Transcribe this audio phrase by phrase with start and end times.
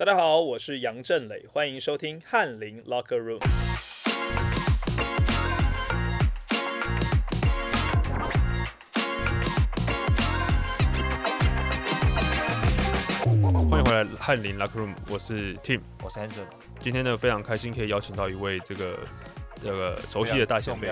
[0.00, 3.38] 大家好，我是杨振磊，欢迎收听翰林 Locker Room。
[13.68, 15.82] 欢迎回来翰林 Locker Room，我是 Tim。
[16.02, 16.46] 我是 Hanson，
[16.78, 18.98] 今天呢非常开心可以邀请到一位这个
[19.62, 20.88] 这个熟悉的大前辈，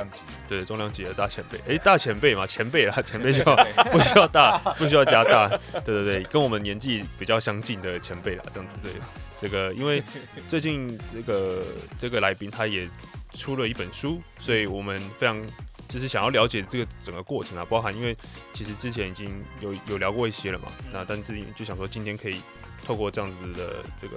[0.48, 3.42] 对重量级的大前辈，诶，大前辈嘛，前辈啦， 前辈就
[3.90, 5.48] 不需要大，不需要加大，
[5.84, 8.76] 对对对，跟我们年纪比较相近的前辈啦，这样子。
[8.82, 8.92] 对。
[9.40, 10.02] 这个因为
[10.48, 11.62] 最近这个
[11.96, 12.88] 这个来宾他也
[13.32, 15.40] 出了一本书，所以我们非常
[15.88, 18.16] 就是想要了解这个整个过程啊，包含因为
[18.52, 22.42] 其实之前已经有有聊过一些了嘛，那但是就想说今天可以
[22.84, 24.16] 透过这样子的这个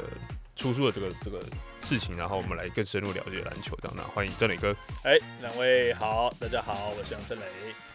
[0.61, 1.41] 出书的这个这个
[1.81, 3.97] 事情，然后我们来更深入了解篮球这样。
[3.97, 7.45] 那欢迎郑磊哥，哎，两位好，大家好，我是杨振磊，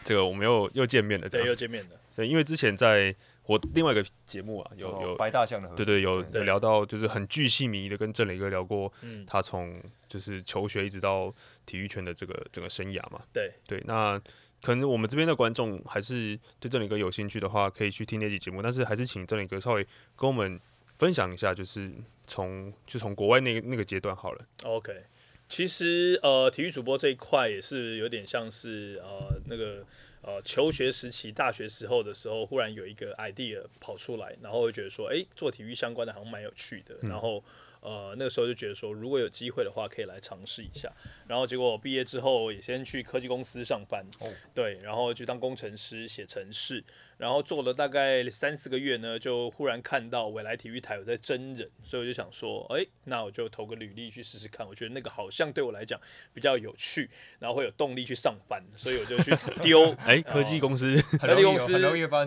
[0.02, 1.90] 这个我们又又见面了，对，又见面了。
[2.16, 11.32] 对，因为之前在我另外一个节目啊，有哦有白大象的对对有有聊到，就是很巨细迷的跟郑磊哥聊过，嗯，他从就是求学一直到
[11.66, 13.20] 体育圈的这个整个生涯嘛。
[13.32, 13.52] 对。
[13.68, 14.20] 对，那
[14.60, 19.86] 可能我们这边的观众还是对郑磊哥有兴趣的话，可以去听那期节目，但是还是请郑磊哥稍微
[20.16, 20.58] 跟我们
[20.98, 21.92] 分享一下，就是
[22.26, 24.46] 从就从国外那个那个阶段好了。
[24.64, 25.04] ，OK。
[25.48, 29.86] 其实呃，体育主播这一块也是有点像是呃那个
[30.20, 37.42] 呃求学时期、大学时候的时候，忽然有一个 idea 跑出来，然后会觉得说，哎、做体育相关的好像蛮有趣的，然后。
[37.82, 40.90] 呃，那个时候就觉得说，如果有机会的话，可以来尝试一下。
[41.28, 46.82] 然后结果我毕业之后，也先去科技公司上班，哦对，然后去当工程师，写程式，
[47.18, 54.66] 然后做了大概三四个月呢，就忽然看到未来体育台有在真人，所以我就想说，哎、那我就投个履历去试试看。
[54.66, 56.00] 我觉得那个好像对我来讲
[56.34, 57.08] 比较有趣，
[57.38, 59.92] 然后会有动力去上班，所以我就去丢。
[60.04, 61.72] 哎、科技公司科技公司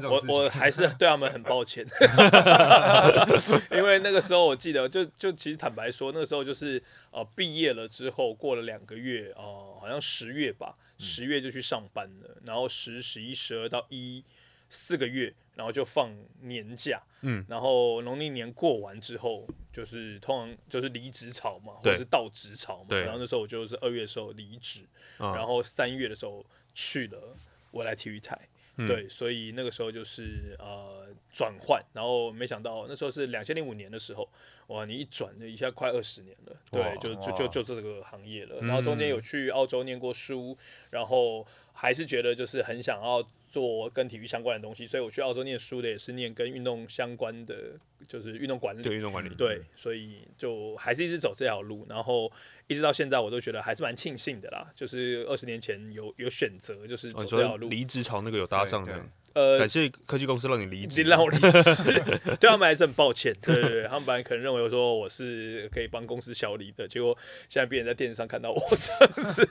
[0.07, 0.23] 我。
[0.29, 1.85] 我还是对他们很抱歉，
[3.71, 6.81] 因为那个时候我记得，就就其实坦白说，那个时候就是
[7.11, 14.23] 呃毕业了之后，过了两个月，呃，好像十月吧，十月就去上班了，然后十、十一、十二到一
[14.69, 23.01] 四个月，然后就放年假，嗯，然后农历年过完之后，就是通常就是离职潮嘛，或者是到职潮嘛，对。
[23.01, 24.85] 然后那时候我就是二月的时候离职，
[25.17, 27.35] 啊然后三月的时候去了
[27.71, 28.39] 未来体育台，
[28.77, 28.87] 嗯。
[28.87, 34.29] 对，所以那个时候就是呃转换，然后没想到那时候是两千零五年的时候，
[34.67, 40.55] 哇，你一转就一下快二十年了，对，就就就就这个行业了，嗯然后中间有去澳洲念过书，
[40.91, 47.55] 然后还是觉得就是很想要做跟体育相关的东西，所以我去澳洲念书的也是念跟运动相关的，
[48.07, 52.31] 就是运动管理，对运动管理，对，所以就还是一直走这条路，然后
[52.67, 54.67] 一直到现在，我都觉得还是蛮庆幸的啦。
[54.75, 57.67] 就是二十年前有有选择，就是走这条路。
[57.69, 61.83] 离职潮那个有搭上对的，呃感，谢科技公司让你离职，让我离职，
[62.39, 63.33] 对他们还是很抱歉。
[63.41, 67.17] 对对对，他们本来可能认为说我是可以帮公司小离的，结果
[67.47, 69.49] 现在别人在电视上看到我这样子。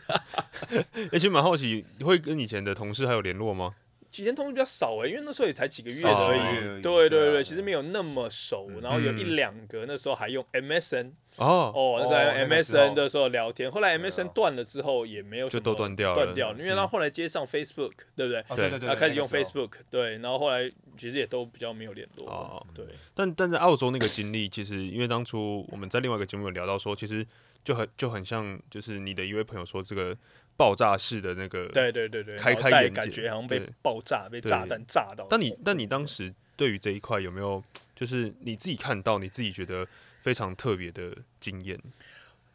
[1.13, 3.75] 而且蛮好奇，会跟以前的同事还有联络吗？
[4.19, 6.83] 以前同事比较少哎、因为那时候也才几个月而已。
[6.83, 16.15] 对对对，其实没有那么熟，然后有一嗯两个那时候还用 MSN 哦，哦，那时候还哦用 MSN 的时候聊天，后来 MSN 断了之后也没有断掉了。
[16.15, 16.77] 断掉了，因为嗯。
[16.77, 18.41] 他后来接上 Facebook，对不对？
[18.49, 22.33] 哦对对对开始用 Facebook，对，然后后来其实也都比较没有联络了。
[22.33, 22.85] 哦，对，
[23.15, 27.27] 但但在澳洲那个经历，其实因为当初我们在另外一个节目有聊到说，其实
[27.65, 30.17] 就很就很像，就是你的一位朋友说这个
[30.59, 31.67] 爆炸式的那个。
[31.69, 35.27] 对对对对，开开眼界感觉好像被爆炸、被炸弹炸到。
[35.31, 37.65] 但你但你当时对于这一块有没有，
[37.95, 39.89] 就是你自己看到你自己觉得
[40.21, 41.81] 非常特别的经验？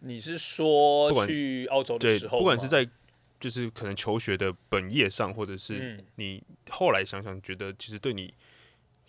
[0.02, 2.86] 你是说去澳洲的对，时候吗，不管是在
[3.40, 8.34] 就是可能求学的本业上，或者是嗯你后来想想觉得其实对你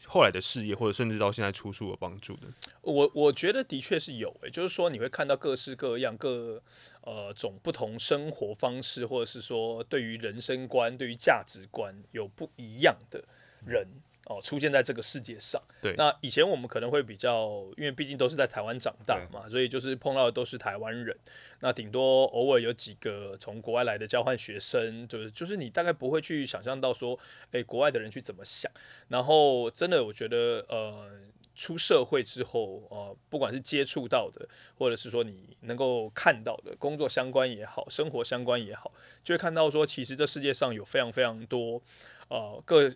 [0.06, 2.42] 后来的事业，或者甚至到现在出书有帮助的。
[2.82, 6.62] 我我觉得的确是有诶、就是说你会看到各式各样、各
[7.02, 13.24] 呃种不同生活方式，或者是说对于人生观、对于价值观有不一样的
[13.66, 13.86] 人。
[14.26, 15.60] 哦，出现在这个世界上。
[15.82, 21.16] 对那以前我们可能会比较，因为毕竟都是在台湾长大嘛，所以就是碰到的都是台湾人。
[21.60, 27.18] 那顶多偶尔有几个从国外来的交换学生，就是就是你大概不会去想象到说，
[27.52, 28.70] 诶，国外的人去怎么想。
[29.08, 31.10] 然后真的，我觉得呃。
[31.56, 34.44] 出社会之后，呃，不管是接触到的，
[34.76, 38.92] 或者是说你能够看到的，工作相关也好，生活相关也好，
[39.22, 41.80] 就会看到说，其实这世界上有非常非常多，
[42.28, 42.90] 呃，各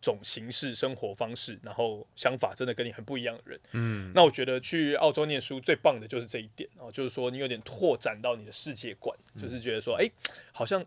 [0.00, 3.60] 种形式生活方式，然后想法真的跟你很不一样的人。
[3.72, 10.10] 嗯，那我觉得去澳洲念书最棒的就是这一点哦，就是说你有点拓展到你的世界观，就是觉得说，哎、
[10.52, 10.86] 好像这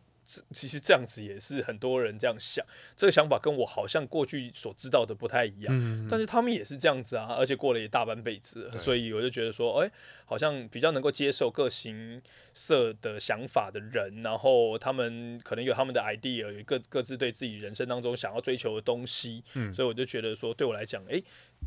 [0.52, 2.66] 其实这样子也是很多人这样想，
[2.96, 5.68] 这个想法跟我好像过去所知道的不太一样。
[5.70, 9.92] 嗯，但是他们也是这样子啊，而且过了也大半辈子所以我就觉得说，哎、
[10.26, 12.22] 好像比较能够接受各形
[12.54, 21.22] 色的想法的人，然后他们可能有他们的 idea，有各各自对自己人生当中想要追求的东西，嗯所以我就觉得说，对我来讲，哎、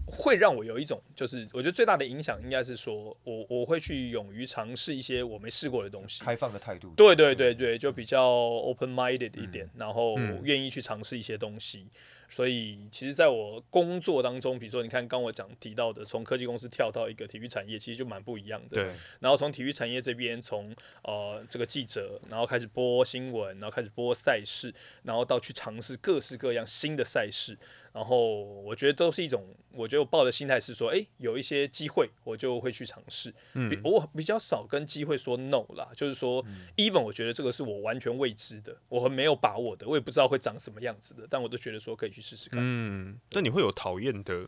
[0.06, 6.22] 会让我有一种，就是我觉得最大的影响应该是说，我我会去勇于尝试一些我没试过的东西。
[6.22, 6.92] 开放的态度。
[6.96, 11.88] 对对对对，就比较 open minded 一点，然后嗯愿意去尝试一些东西。
[12.28, 18.82] 所以其实在我工作当中，比如说你看刚我讲提到的，从科技公司跳到一个体育产业，其实就蛮不一样的。
[18.82, 27.56] 对，然后从体育产业这边，从呃这个记者，然后开始播新闻，然后开始播赛事，然后到去尝试各式各样新的赛事，
[27.96, 33.32] 然后我觉得都是一种，我觉得我抱的心态是说，诶，有一些机会我就会去尝试。
[33.70, 36.44] 比我比较少跟机会说 no 啦，就是说、
[36.76, 42.60] e v e n 我觉得这个是我完全未知的，我很没有把握的，我也不知道会长什么样子的，但我都觉得说可以去试试看。
[42.62, 44.44] 嗯，那你会有讨厌的，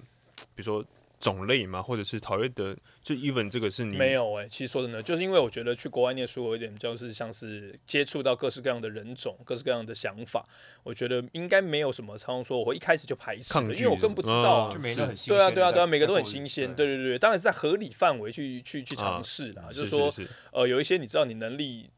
[0.54, 0.84] 比如说
[1.20, 1.82] 种类吗？
[1.82, 10.44] 或者是讨厌的，就 even 这个是你没有哎、其实说真的，就是因为我觉得去国外念书，我有点就是像是接触到各式各样的人种、各式各样的想法，
[10.84, 14.72] 我觉得应该没有什么常常说我会一开始就排斥的，因为我根本不知道啊。
[14.72, 19.64] 就没那很新鲜对啊，对啊，对啊，每个都很新鲜，对对对对，当然是在合理范围去去去尝啊试啦。
[19.70, 20.14] 是就是说，
[20.52, 21.90] 呃，有一些你知道你能力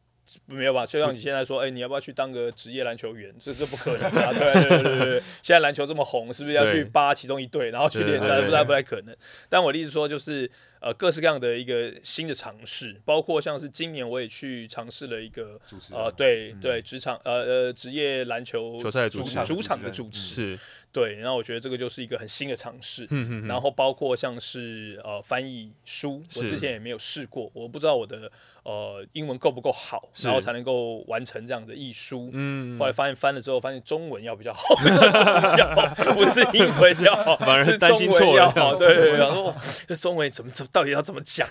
[0.47, 0.85] 没有吧？
[0.85, 3.35] 就像你现在说，哎、你要不要去当个职业篮球员？
[3.41, 4.32] 这这不可能啊！
[4.37, 8.21] 对对对对对，现在篮球这么红，是不是要去扒其中一队，然后去练？
[8.21, 9.17] 不太不太可能。
[9.49, 10.50] 但我的意思说，就是
[10.81, 15.61] 呃，各式各样的一个新的尝试，包括像是今年我也去尝试了一个
[15.91, 20.59] 呃，对对，职场呃呃职业篮球球赛主主场的主持
[20.92, 23.04] 对，然后我觉得这个就是一个很新的尝试。
[23.10, 28.31] 嗯嗯然后包括像是呃翻译书，我之前也没有试过，我不知道我的
[28.64, 32.28] 呃英文够不够好，然后才能够完成这样的译书。
[32.32, 34.75] 嗯后来发现翻了之后，发现中文要比较好，
[35.56, 38.75] 要，不是英文要好， 反而是担心中文要好。
[38.75, 39.54] 对对对，然后
[39.87, 41.46] 这中文怎么怎么到底要怎么讲？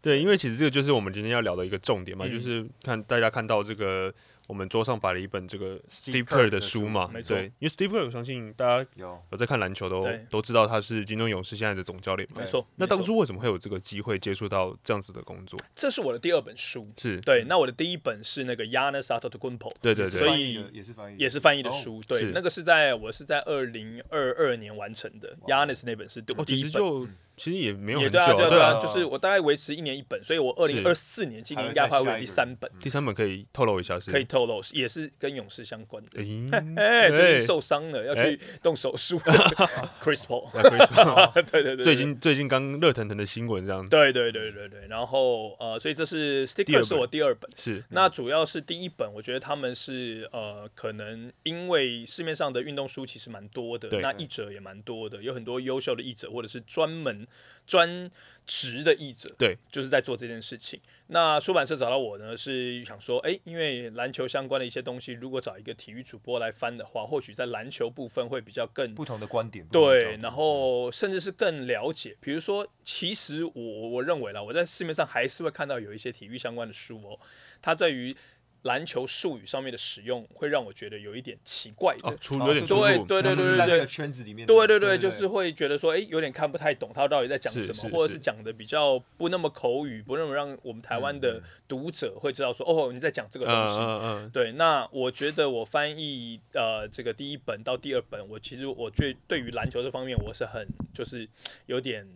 [0.00, 4.12] 对，因为其实这个就是我们今天要聊的一个重点嘛，嗯就是看大家看到这个
[4.46, 7.36] 我们桌上摆了一本这个 Steve Kerr 的的书书嘛，没错。
[7.36, 9.20] 对，因为 Steve Kerr 我相信大家有。
[9.30, 10.26] 有在看篮球都对。
[10.30, 12.40] 都知道他是金州勇士现在的总教练嘛。
[12.40, 12.46] 没。
[12.46, 12.66] 错。
[12.76, 15.58] 那当初为什么会有这个机会接触到这样子的工作？
[15.74, 21.72] 这是我的第二本书，是，对，那我的第一本是那个 Yanis Antetokounmpo，对对对，所以也是翻译，也是翻译的哦。
[21.72, 27.14] 书，对，那个是在我是在二零二二年完成的，Yanis 那本是哦，其我第一本。
[27.36, 36.22] 其实也没有对啊，很久对啊，对啊，就是我大概维持一年一本，所以我二零二四年今年应该还会有第三本，第三本可以透露一下是可以透露，也是跟勇士相关的。
[36.22, 36.46] 诶。
[36.76, 39.18] 哎，最对近受伤了，要去动手术。
[40.00, 40.50] Chris Paul，
[41.50, 43.86] 对对对，最近最近刚热腾腾的新闻这样。
[43.88, 47.50] 对对对对对，然后呃，所以这是 Sticker 是我第二本。
[47.56, 47.82] 是。
[47.90, 57.25] 那主要是第一本，我觉得他们是呃，可能因为市面上的运动书其实蛮多的，那译者也蛮多的，有很多优秀的译者，或者是专门
[57.66, 58.10] 专
[58.46, 60.80] 职的译者，对，就是在做这件事情。
[61.08, 77.18] 那出版社找到我呢，是想说，哎、因为篮球相关的一些东西，如果找一个体育主播来翻的话，或许在篮球部分会比较更不同的观点，对，然后甚至是更了解，比如说，其实我我认为啦，我在市面上还是会看到有一些体育相关的书哦，
[77.62, 78.16] 它对于
[78.66, 82.08] 篮球术语上面的使用，会让我觉得有一点奇怪的。
[82.08, 93.78] 哦，出哦有点出入，对对对对对对对对对，就是会觉得说，哎，有点看不太懂他到底在讲什么，或者是是讲的比较不那么口语，不那么让我们台湾的读者会知道说，哦，你在讲这个东嗯西。
[93.78, 101.28] 嗯嗯，对，那我觉得我翻译呃这个第一本到第二本，我其实我最对于篮球这方面我是很就是
[101.66, 102.06] 有点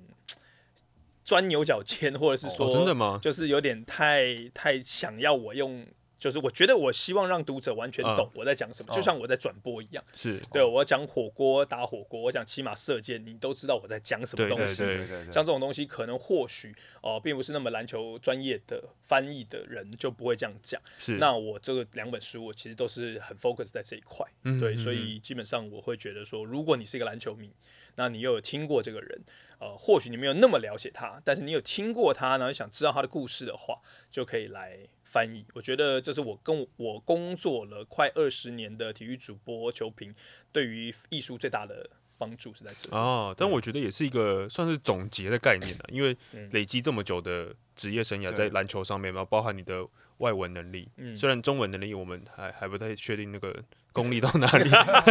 [1.23, 3.19] 钻牛角尖，或者是说、哦，真的吗？
[3.23, 5.87] 就是有点太太想要我用。
[6.21, 10.05] 就是我觉得我希望让读者完全懂我在讲什么，哦就像我在转播一样。
[10.15, 14.85] 是，对我讲火锅打火锅，我讲骑马射箭，你都知道我在讲什么东西。
[14.85, 20.81] 对对对对，像这种东西，可能或许哦、并不是那么篮球专业的翻译的人就不会这样讲。
[20.99, 24.27] 是，那我这个两本书，我其实都是很 focus 在这一块，
[24.61, 27.51] 对，所以基本上我会觉得说，如果你是一个篮球迷，
[27.97, 29.23] 那你又有听过这个人，
[29.59, 34.79] 呃，或许你没有那么了解他，但是你有听过他，然后想知道他的故事的话，就可以来
[35.11, 35.45] 翻译。
[35.55, 40.15] 我觉得这是我跟我工作了快二十年的体育主播球评，
[40.53, 42.97] 对于艺术最大的帮助是在这里。
[42.97, 46.49] 哦，但我觉得也是一个算是总结的概念了，因为嗯。
[46.53, 49.85] 累积这么久的职业生涯在篮球上面嘛，包含你的
[50.19, 51.17] 外文能力，嗯。
[51.17, 53.55] 虽然中文能力我们还还不太确定那个
[53.93, 54.69] 功力到哪里，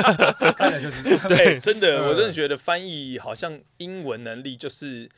[0.56, 5.10] 看了就是 对，真的，嗯我真的觉得翻译好像英文能力就是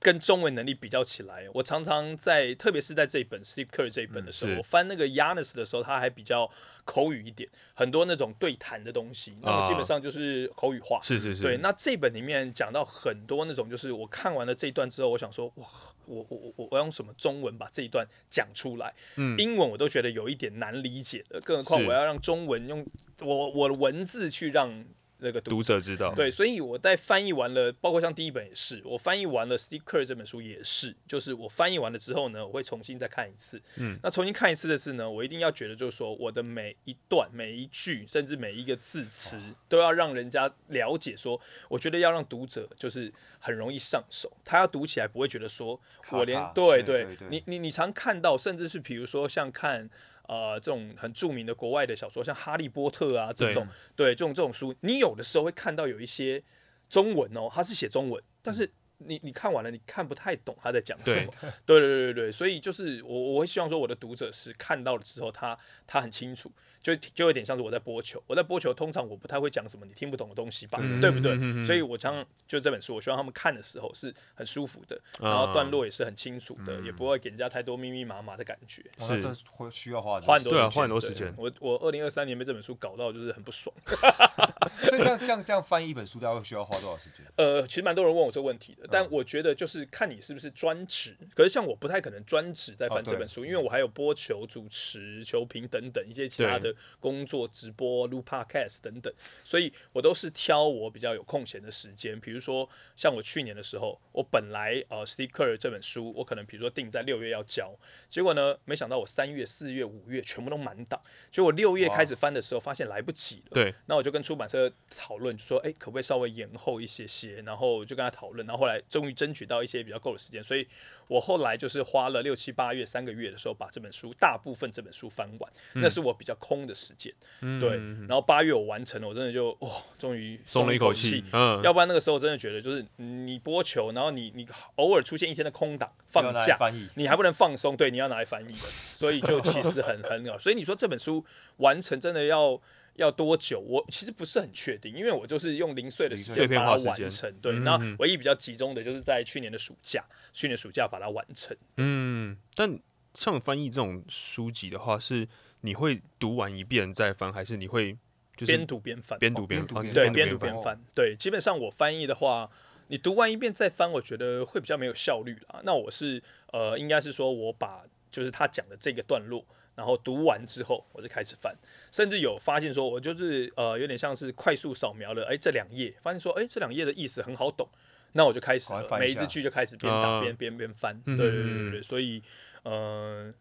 [0.00, 6.48] 跟中文能力比较起来，我常常在，特别是在这一本 Steve Kerr 这一本的时候，嗯我翻那个 Yanis 的时候，他还比较
[6.84, 11.00] 口语一点，很多那种对谈的东西，那么基本上就是口语化。
[11.02, 15.66] 是是是，对，那这本里面讲到很多那种，就是我看完了这一段之后，我想说，哇，
[16.06, 18.94] 我我我我我用什么中文把这一段讲出来？
[19.16, 19.36] 嗯。
[19.38, 22.86] 英文我都觉得有一点难理解的，更何况我要让中文用
[23.20, 24.84] 我我的文字去让
[25.20, 33.60] 那个读读者知道，对，所以我在翻译完了，包括像第一本也是，我翻译完了 Steve Kerr 这本书也是，就是我翻译完了之后呢，我会重新再看一次。
[33.76, 49.90] 嗯，那重新看一次的是呢，我一定要觉得就是说，我的每一段、每一句，甚至每一个字词，都要让人家了解说，我觉得要让读者就是很容易上手，他要读起来不会觉得说我连卡对对对对你你你常看到，甚至是比如说像看。
[50.28, 53.66] 呃，这种很著名的国外的小说，像《哈利波特》啊，这种
[53.96, 56.42] 对这种这种书，你有的时候会看到有一些
[56.90, 61.32] 中文哦，它是写中文，但是你你看完了，你看不太懂他在讲什么。
[61.64, 65.56] 对对对对对，所以就是我我会希望说，我的读者是看到了之后，他
[65.86, 66.52] 他很清楚，
[66.96, 71.32] 就就有点像是我在播球，我在播球，通常我不太会讲什么你听不懂的东西吧，嗯对不对？
[71.32, 78.82] 嗯嗯嗯所以我常就这本书，我希望他们看的时候是很舒服的，然后段落也是很清楚的，也不会给人家太多密密麻麻的感觉。
[78.98, 83.74] 是这会需要花花很多时间，对啊花很多时间我我二零二三年被这本书搞到就是很不爽。
[84.88, 87.26] 所以像像这样翻译一本书，大概会需要花多少时间？
[87.36, 91.16] 呃，其实蛮多人问我这个问题的，嗯但我觉得就是看你是不是专职。
[91.34, 99.12] 可是像我不太可能专职在翻这本书，因为我还有播球、主持、球评等等一些其他的工作、直播、录 podcast 等等，
[99.44, 102.18] 所以我都是挑我比较有空闲的时间。
[102.20, 107.74] 比如说像我去年的时候，我本来呃 Steve Kerr 这本书，我可能比如说定在六月要交，
[108.08, 113.50] 结果呢，没想到我三月、四月、五月全部都满档，结果我六月开始翻的时候，发现来不及了。
[113.52, 117.42] 对，那我就跟出版社讨论，就说，哎、可不可以稍微延后一些些？
[117.42, 120.66] 然后就跟他讨论，然后后来终于争取到一些比较够的时间，所以
[121.06, 127.12] 我后来就是花了六七八月三个月的时候，把这本书大部分这本书翻完，那是我比较空的时间。
[127.40, 127.70] 嗯对，
[128.06, 134.46] 然后八月我完成了，我真的就哇，终于松了一口气，嗯，要不然那个时候真的觉得，就是你播球，然后你你
[134.76, 136.58] 偶尔出现一天的空档放假，
[136.94, 140.38] 你还不能放松，对，你要拿来翻译的，所以就 其实很很好。
[140.38, 141.24] 所以你说这本书
[141.58, 142.60] 完成真的要
[142.96, 143.60] 要多久？
[143.60, 147.32] 我其实不是很确定，因为我就是用零碎的时间把它完成。
[147.40, 151.56] 对，嗯那唯一比较集中的就是在去年的暑假，去年暑假把它完成。
[151.76, 152.78] 嗯，但
[153.14, 155.26] 像翻译这种书籍的话，是
[155.60, 157.96] 你会读完一遍再翻，还是你会
[158.36, 160.78] 就是边读边翻，边读边哦边读边对，边读边翻。
[160.94, 162.50] 对，基本上我翻译的话，
[162.88, 165.60] 你读完一遍再翻，我觉得会比较没有效率啦。
[165.64, 166.22] 那我是
[166.52, 169.44] 呃，应该是说我把就是他讲的这个段落。
[169.78, 171.56] 然后读完之后，我就开始翻，
[171.92, 177.68] 甚至有发现说，我就是呃，有点像是快速扫描了，哎，这两页，发现说，哎，这两页的意思很好懂，
[178.14, 180.20] 那我就开始了，每一字句就开始边打啊。
[180.20, 182.20] 边边边翻，嗯对对对嗯对对，所以
[182.64, 183.32] 呃，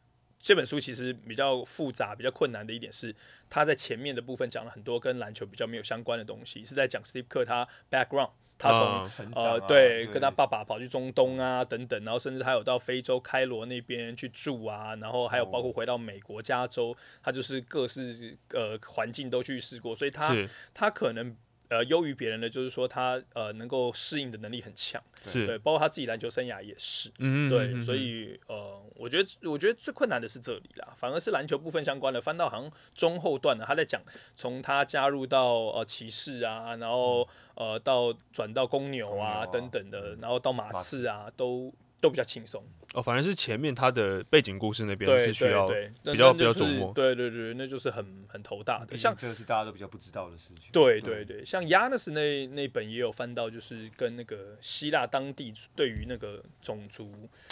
[0.48, 3.14] 这本书其实比较复杂、比较困难的一点是，
[3.50, 20.34] 他在前面的部分讲了很多跟篮球比较没有相关的东西，是在讲 Steve Kerr 他 background，他从、啊呃，对，跟他爸爸跑去中东啊，等等，然后甚至他有到非洲开罗那边去住啊，然后还有包括回到美国加州，他就是各式呃环境都去试过，所以他
[20.74, 21.36] 他可能
[21.70, 34.02] 呃优于别人的就是说他呃能够适应的能力很强，对，是，包括他自己篮球生涯也是，嗯对，所以呃，我觉得我觉得最困难的是这里啦，反而是篮球部分相关的，翻到好像中后段了，他在讲
[34.36, 42.64] 从他加入到呃骑士啊，然后呃到转到公牛啊等等的，然后到马马刺啊，都都比较轻松。
[42.94, 50.70] 哦，反正是前面他的背景故事那边对是需要对对，比较比较琢磨对对对，那就是很很头大的，像这个是大家都比较不知道的事情。
[50.72, 57.12] 对对对，像 Yanis 那那本也有翻到，就是跟那个希腊当地对于那个种族，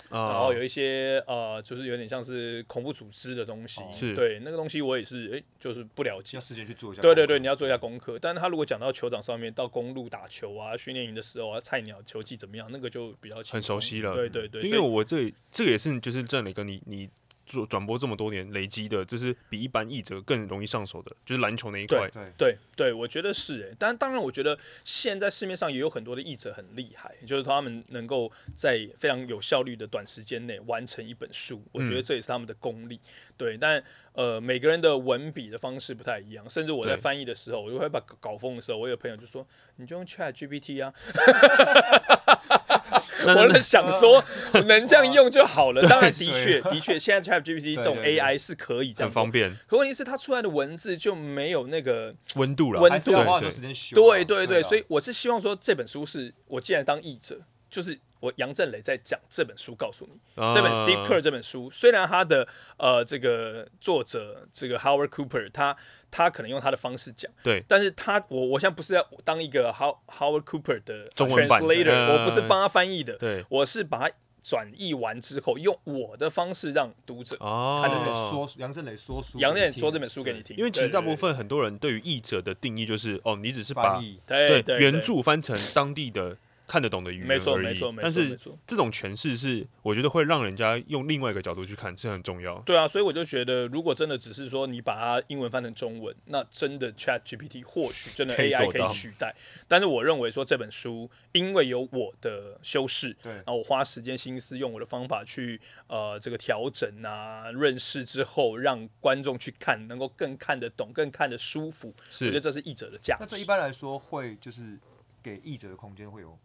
[0.10, 6.42] 然啊后有一些呃，就是有点像是恐怖组织的东西，哦是对那个东西我也是哎，就是不了解要。
[6.42, 7.02] 事先去做一下。
[7.02, 7.76] 对对对，你要做一下。
[7.76, 8.18] 功课。
[8.18, 17.10] 但是他如果讲到球场上面，到公路打球啊，训练营的时候啊，菜鸟球技怎么样，那个就比较很熟悉了对对对，因为我这这个也是就是郑磊哥你你
[17.46, 22.10] 做转播这么多年累积的，就是比一般译者更容易上手的，就是篮球那一块。
[22.10, 23.72] 对，对对，我觉得是诶。
[23.78, 33.00] 但当然，我觉得现在市面上也有很多的译者很厉害，就是他们能够在非常有效率的短时间内完成一本书，我觉得嗯这也是他们的功力。
[33.38, 33.84] 对，但
[34.14, 39.46] 呃，每个人的文笔的方式不太一样，甚至我在翻译的时候，我就会把搞搞疯的时候，我有朋友就说
[39.78, 40.92] ：“你就用 Chat GPT 啊。”
[43.26, 44.24] 我在想说，
[44.66, 45.82] 能这样用就好了。
[45.88, 52.14] 当然，的确，的确，现在 Chat GPT 这种 AI 是可以这样，很方便，可问题是它出来的文字就没有那个。
[52.36, 52.82] 温度了。
[52.82, 53.96] 温还是要对对花很多时间修啊。
[53.96, 60.54] 对对对，啊所以我是希望说这本书是我既然当译者，就是我杨振磊在讲这本书，告诉你啊。
[60.54, 65.76] 这本 Steve Kerr 这本书，虽然他的呃这个作者这个 Howard Cooper 他
[66.10, 88.60] 他可能用他的方式讲，对但是他我我现在不是要当一个 How Howard Cooper 的中文版 translator，、嗯我不是帮他翻译的，对我是把它转译完之后，用我的方式让读者哦，他那个说杨振磊说书，杨振磊说这本书给你听，因为其实大部分很多人对于译者的定义就是哦，你只是把对原著翻成当地的看得懂的语言没错而已没错没但是错没错。
[88.68, 92.60] 这种诠释是我觉得会让人家用另外一个角度去看，是很重要。
[92.60, 99.34] 对啊，所以我就觉得，如果真的只是说你把它英文翻成中文，那真的 Chat GPT 或许真的 AI 可以取代。
[99.68, 111.94] 但是我认为说这本书因为有我的修饰，对然后我花时间心思用我的方法去呃这个调整啊，认识之后让观众去看，能够更看得懂，更看得舒服。
[111.98, 113.46] 我觉得这是译者的价值那这一。
[113.46, 114.76] 般来说会就是
[115.22, 116.36] 给译者的空间会有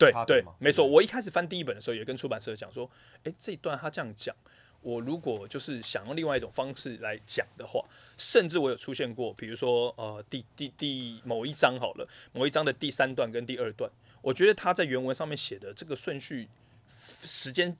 [0.00, 0.86] 对对没错。
[0.86, 2.90] 我一开始翻第一本的时候，也跟出版社讲说，
[3.24, 4.34] 诶，这一段他这样讲，
[4.80, 7.84] 我如果就是想用另外一种方式来讲的话，
[8.16, 13.90] 甚至我有出现过，比如说呃第第第某一章好了，某一章的第三段跟第二段，
[14.22, 16.48] 我觉得他在原文上面写的这个顺序
[16.96, 17.76] 时间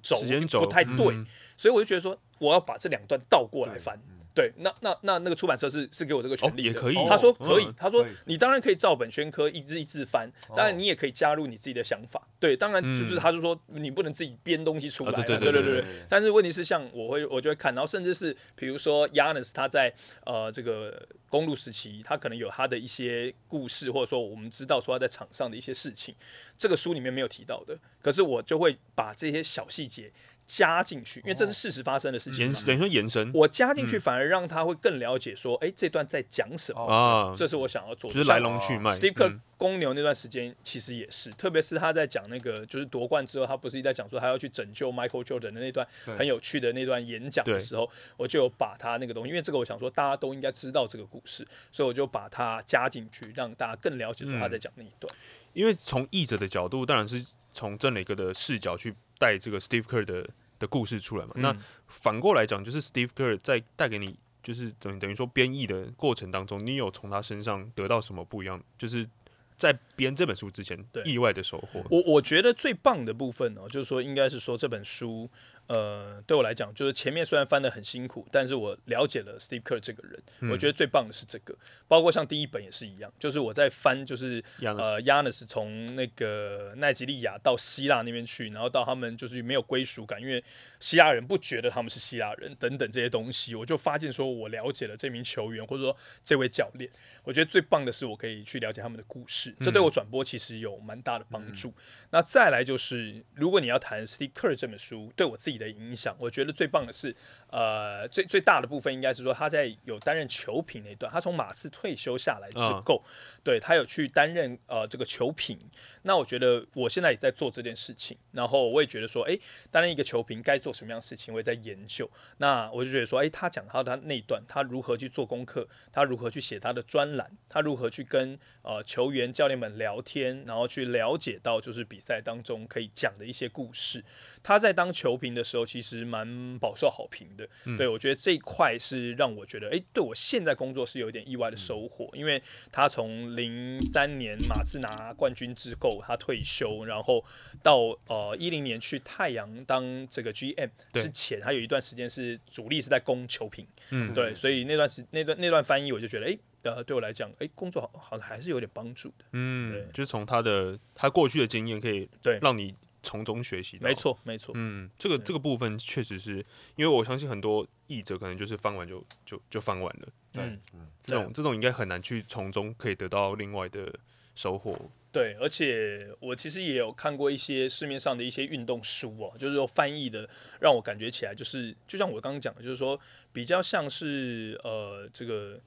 [0.00, 3.96] 轴时间轴不太对，嗯所以我就觉得说，我要把这两段倒过来翻。
[3.96, 12.28] 嗯对，那那那那个出版社是是给我这个权利的，哦也可以他说哦可以，嗯他说你当然可以照本宣科，一字一字翻，当然哦你也可以加入你自己的想法。
[12.38, 13.18] 对，当然就是嗯。
[13.18, 15.84] 他就说你不能自己编东西出来对对对对对对。
[16.06, 19.90] 但是问题是，像我会我就会看，然后甚至是比如说 Yanis 他在
[20.26, 26.14] 呃这个公路时期，他可能有他的一些故事，或者说我们知道说他在场上的一些事情，
[26.58, 30.12] 这个书里面没有提到的，可是我就会把这些小细节
[30.46, 32.54] 加进去，因为这是事实发生的事情嘛。
[32.54, 38.14] 延等于说延伸我加进去反而让他会更了解说，哎、这段在讲什么，哦啊，这是我想要做的。
[38.14, 38.92] 就是来龙去脉。
[38.92, 55.10] Steve Kerr 嗯公牛那段时间其实也是，特别是他在讲那个就是夺冠之后，他不是一直在讲说他要去拯救 Michael Jordan 的那段很有趣的那段演讲的时候，我就有把他那个东西，因为这个我想说大家都应该知道这个故事，所以我就把它加进去，让大家更了解说他在讲那一段。
[55.54, 57.24] 因为从译者的角度，当然是
[57.54, 61.32] 从郑磊哥的视角去带这个 Steve Kerr 的的故事出来嘛。
[61.36, 68.62] 那嗯反过来讲，就是 Steve Kerr 在带给你，就是等于等于说编译的过程当中，你有从他身上得到什么不一样？
[68.76, 69.08] 就是
[69.56, 71.82] 在编这本书之前意外的收获。
[71.90, 75.30] 我我觉得最棒的部分哦，就是说应该是说这本书，
[75.68, 81.56] 呃，对我来讲，就是前面虽然翻得很辛苦，但是我了解了 Steve Kerr 这个人，嗯我觉得最棒的是这个，
[81.88, 90.42] 包括像第一本也是一样，就是我在翻，就是样呃，Yanis 从那个奈及利亚到希腊那边去，然后到他们就是没有归属感，因为
[90.78, 96.90] 希腊人不觉得他们是希腊人等等这些东西，我就发现说我了解了这名球员或者说这位教练，
[97.24, 101.72] 我觉得最棒的是我可以去了解他们的故事，这对我转播其实有蛮大的帮助。
[102.10, 107.14] 那再来就是，如果你要谈 Steve Kerr 这本书对我自己的影响，我觉得最棒的是，
[107.50, 113.04] 呃，最最大的部分应该是说他在有担任球评那一段，他从马刺退休下来之后，
[113.42, 115.58] 对他有去担任呃这个球评。
[116.02, 119.40] 那我觉得我现在也在做这件事情，然后我也觉得说，诶，
[119.70, 122.08] 担任一个球评该做什么样的事情，我也在研究。
[122.38, 134.04] 那我就觉得说，诶，他讲到他那一段，他如何去做功课，他如何去写他的专栏，他如何去跟呃球员、教练们聊天，然后去了解到就是比赛当中可以讲的一些故事。
[134.42, 137.48] 他在当球评的时候，其实蛮饱受好评的。
[137.78, 147.24] 对我觉得这一块是让我觉得，诶，对我现在工作是有一点意外的收获，因为他从零三年马刺拿冠军之后，他退休，然后
[147.62, 147.78] 到
[148.08, 154.12] 呃一零年去太阳当这个 GM 之前，他有一段时间是主力是在攻球评，嗯。
[154.12, 159.24] 对，所以那段时那段那段翻译，我就觉得，诶，呃，对我来讲，哎，工作好好像还是有点帮助的。
[159.32, 162.38] 嗯对，就是从他的他过去的经验，可以对。
[162.40, 162.74] 让你
[163.06, 163.88] 从中学习到。
[163.88, 173.90] 没，错，没错，嗯，这个这个部分确实是因为我相信很多译者可能就是翻完就就就翻完了，对嗯，嗯，这种这种应该很难去从中可以得到另外的
[174.34, 174.76] 收获。
[175.12, 180.28] 对，而且我其实也有看过一些市面上的一些运动书哦，就是说翻译的，
[180.60, 183.00] 让我感觉起来就是，就像我刚刚讲的，就是说
[183.32, 185.58] 比较像是呃这个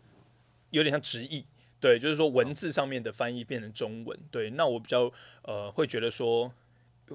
[0.69, 1.43] 有点像直译，
[1.79, 6.53] 对，就是说文字上面的翻译变成中文，对，那我比较呃会觉得说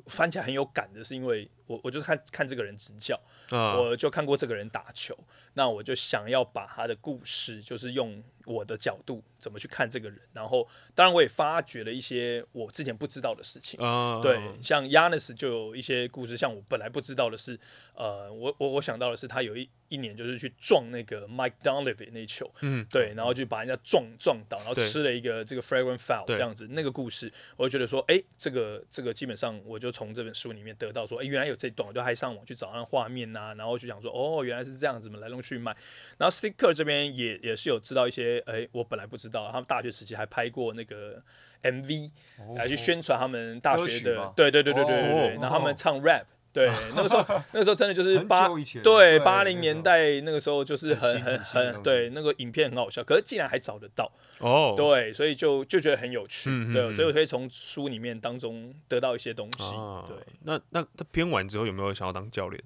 [0.07, 5.17] 翻起来很有感的，是因为我我就是看看这个人执教，我就看过这个人打球，
[5.55, 13.81] 那我就想要把他的故事，就是用我的角度怎么去看这个人，然后当然我也发掘了一些我之前不知道的事情。
[13.81, 17.59] 啊，对，像 Yanis 就有一些故事，像我本来不知道的是，
[17.95, 35.73] 呃，我我我想到的是他有一一年就是去撞那个 Mike Dunleavy 那一球，嗯，对，然后就把人家撞撞倒，然后吃了一个这个 fragrant foul 这样子，那个故事，我就觉得说，哎，这个这个基本上我就从这本书里面得到说，哎，原来有这一段，我就还上网去找那画面呐、然后就想说，哦，原来是这样子嘛，来龙去脉。
[36.19, 41.23] 然后 Sticker 这边也也是有知道一些，哎，我本来不知道，他们大学时期还拍过那个
[41.63, 42.11] MV
[42.57, 46.25] 来去宣传他们大学的对对对对对对然后他们唱 rap。
[46.55, 60.05] 对， 那个时候，那个时候真的就是八对对八零年代那个时候就是很很很对那个影片很好笑，可是竟然还找得到，哦，对，所以就就觉得很有趣，对，所以我可以从书里面当中得到一些东西，啊。
[60.07, 60.17] 对。
[60.45, 62.63] 那那他编完之后有没有想要当教练？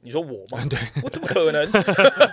[0.00, 0.64] 你说我吗？
[0.70, 1.68] 对，我怎么可能？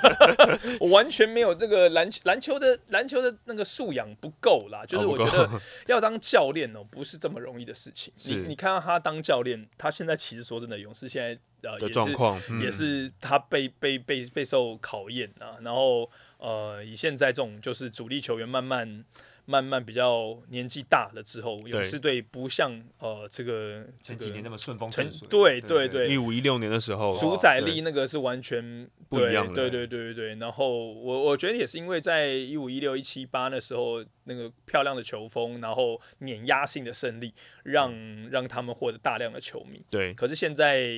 [0.80, 4.84] 我完全没有这个篮篮球的篮球的那个素养不够啦。
[4.86, 5.50] 就是我觉得
[5.88, 8.14] 要当教练哦、不是这么容易的事情。
[8.26, 15.58] 你你看到他当教练，他现在其实说真的，勇士现在呃的也是状况嗯也是他被被被备受考验啊。
[15.62, 19.04] 然后呃，以现在这种就是主力球员慢慢。
[19.46, 25.28] 慢慢比较年纪大了之后，勇士队不像呃这个前几年那么顺风顺水。
[25.30, 29.54] 对对对一五一六年的时候，主宰力那个是完全不一样的。
[29.54, 30.36] 对对对对对。
[30.36, 37.94] 然后我我觉得也是因为在一五一六一七八那时候那个漂亮的球风，然后碾压性的胜利，让
[38.30, 39.80] 让他们获得大量的球迷。
[39.90, 40.14] 对。
[40.16, 40.90] 可是现在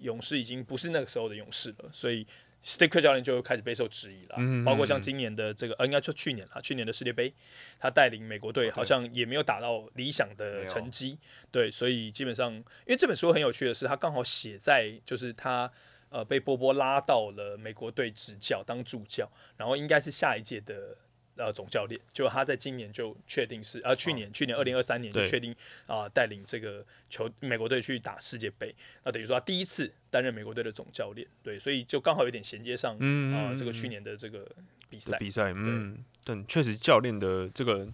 [0.00, 2.26] 勇士已经不是那个时候的勇士了，所以
[2.64, 4.36] Sticker 教练就开始备受质疑了。
[4.38, 7.32] 嗯包括像今年的这个，呃，应该说去年了，去年的世界杯，
[7.78, 11.18] 他带领美国队好像也没有打到理想的成绩。
[11.50, 15.70] 对，所以基本上，因为这本书很有趣的是，他刚好写在就是他。
[16.10, 20.96] 呃，被波波拉到了美国队执教当助教，然后应该是下一届的
[21.36, 25.54] 呃总教练，就他在今年就确定是呃去年、去年二零二三年就确定
[25.86, 32.94] 啊、带领这个球美国队去打世界杯，那等于说他第一次担任美国队的总教练，对，所以就刚好有点衔接上
[33.34, 34.46] 啊、这个去年的这个
[34.88, 37.88] 比赛，比赛，嗯，但确实教练的这个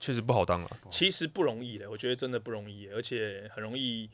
[0.00, 4.08] 确实不好当了，其实不容易的，我觉得真的不容易，而且很容易。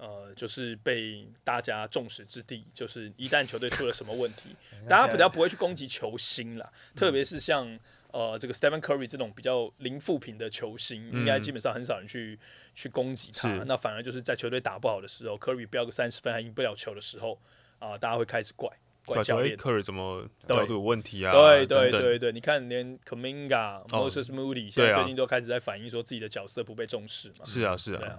[0.00, 4.56] 呃，就是被大家众矢之的，就是一旦球队出了什么问题，
[4.88, 7.78] 大家比较不会去攻击球星啦，特别是像
[8.10, 12.38] 呃这个 Stephen Curry 这种比较零负评的球星，应该基本上很少人去
[12.74, 13.48] 去攻击他。
[13.66, 17.38] 那反而就是在球队打不好的时候，Curry 飙个三十分还赢不了球的时候，
[17.78, 18.70] 啊、大家会开始怪
[19.12, 19.56] 怪对，说哎教练。
[19.56, 21.32] 科尔怎么对调度有问题啊？
[21.32, 27.44] 对对对对，你看连 Kaminga、哦 Moses Moody 现在最近都开始在反映说自己的角色不被重视嘛。
[27.44, 28.18] 是啊是啊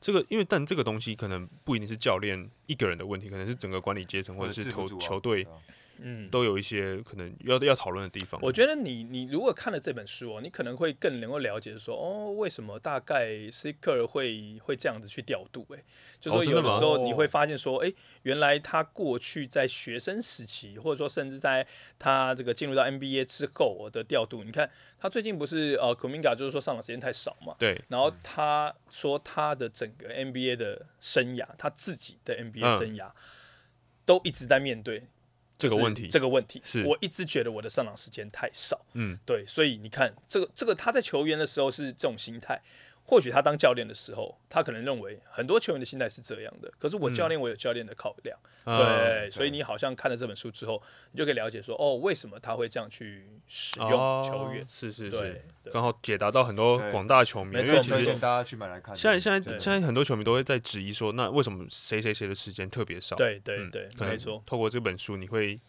[0.00, 5.50] 这个因为但这个东西可能不一定是教练一个人的问题，可能是整个管理阶层或者是球球队啊
[5.98, 8.40] 嗯，都有一些可能要要讨论的地方。
[8.42, 15.66] 我觉得你你如果看了这本书哦，你可能会更能够了解说哦，为什么大概 Seeker 会会这样子去调度？
[15.70, 15.82] 哎，
[16.20, 21.66] 就说有的时候你会发现说，哎、原来他过去在学生时期，或者说甚至在
[21.98, 33.10] 他这个进入到 NBA 之后的调度，你看他最近不是呃 k u m i n g a 就是说上场时间太少嘛，对然后他说他的整个 NBA 的生涯，他自己的 NBA 嗯生涯、
[34.04, 35.06] 都一直在面对就是
[35.62, 36.84] 这个问题这个问题是。
[36.84, 38.80] 我一直觉得我的上场时间太少。
[38.94, 42.60] 嗯，对，所以你看，这个这个他在球员的时候是这种心态，
[43.04, 46.72] 或许他当教练的时候，他可能认为很多球员的心态是这样的。
[46.78, 54.66] 可是我教练，我有教练的考量，啊对，所以你好像看了这本书之后，你就可以了解说，哦，为什么他会这样去使用哦球员？
[54.68, 58.96] 是是是刚好解答到很多广大球迷，因为其实推荐大家去买来看。
[58.96, 63.16] 现在现在现在很多球迷都会在质疑说，那为什么谁谁谁的时间特别少？
[63.16, 65.60] 嗯对对对，可能没错，透过这本书，你会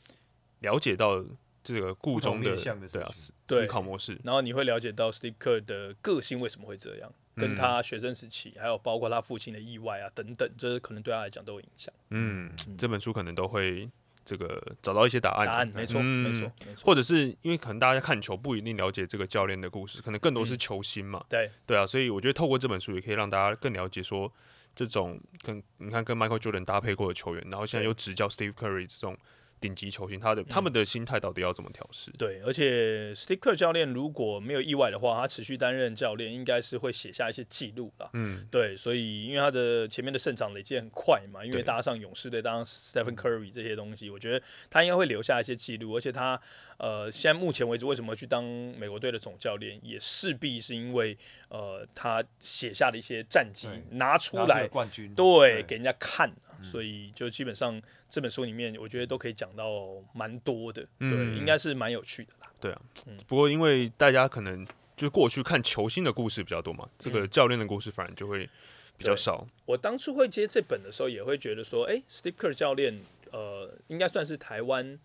[0.59, 1.23] 了解到
[1.63, 2.55] 这个故中的
[2.91, 4.19] 对啊思思考模式。
[4.23, 11.93] 然后你会了解到 Sticker 的个性为什么会这样，跟嗯他学生时期，还有包括他父亲的意外啊等等，这可能对他来讲都有影响。
[12.09, 13.89] 嗯，这本书可能都会
[14.25, 15.47] 这个找到一些答案。
[15.47, 16.83] 答案没错，嗯没错，没错。
[16.85, 21.23] 或者是因为可能大家看球不一定了解这个教练的故事，可能更多是球星嘛。
[21.29, 24.31] 对对啊，所以我觉得透过这本书也可以让大家更了解说，
[24.75, 29.17] 这种跟你看跟 Michael Jordan 搭配过的球员，然后现在又执教 Steve Curry 这种
[29.63, 32.11] 顶级球星，他的他们的心态到底要怎么调试？
[32.17, 38.09] 对，而且 Sticker 教练如果没有意外的话，他持续担任教练，应该是会写下一些记录啦。
[38.11, 45.95] 嗯，对，所以因为他的前面的胜场累积很快嘛，因为对搭上勇士队，搭上 Stephen Curry 这些东西，我觉得他应该会留下一些记录。
[45.95, 46.37] 而且他
[46.77, 51.17] 呃，现在目前为止为什么去当美国队的总教练，也势必是因为
[51.53, 62.51] 呃他写下的一些战绩拿出来冠军，对，给人家看、啊，所以就基本上这本书里面，我觉得都可以讲到蛮多的，对，嗯应该是蛮有趣的啦。
[62.59, 62.81] 对啊。
[63.27, 64.65] 不过因为大家可能
[64.97, 68.49] 就是过去看球星的故事比较多嘛，这个教练的故事反而就会
[68.97, 69.17] 比较对。
[69.17, 69.47] 少。
[69.67, 72.99] 我当初会接这本的时候，也会觉得说，哎、s t e v e Kerr 教练，
[73.31, 74.97] 呃，应该算是台湾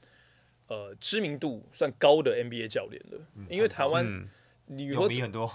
[0.69, 4.29] 呃知名度算高的 NBA 教练了，因为台湾嗯，
[4.67, 5.51] 你说有名很多，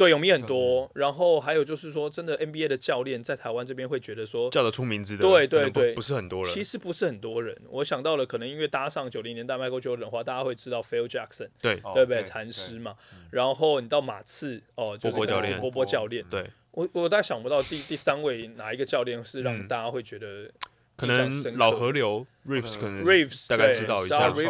[0.00, 6.54] 对有名很多，然后还有就是说，真的 NBA 的教练在台湾这边会觉得说，叫得出名字的，对对对不是很多人。
[6.54, 7.54] 其实不是很多人。
[7.68, 11.78] 我想到了，可能因为搭上九零年代 Michael Jordan 的话，大家会知道 Phil Jackson，对。
[11.84, 12.22] 哦对不对？
[12.22, 12.96] 禅师嘛，
[13.30, 16.24] 然后你到马刺，哦，就是波波教练波波教练。
[16.30, 19.68] 对，我我大概想不到第第三位哪一个教练是让嗯。
[19.68, 20.50] 大家会觉得
[20.96, 24.44] 可能老河流 Reeves 可能 Reeves 大概知道一下对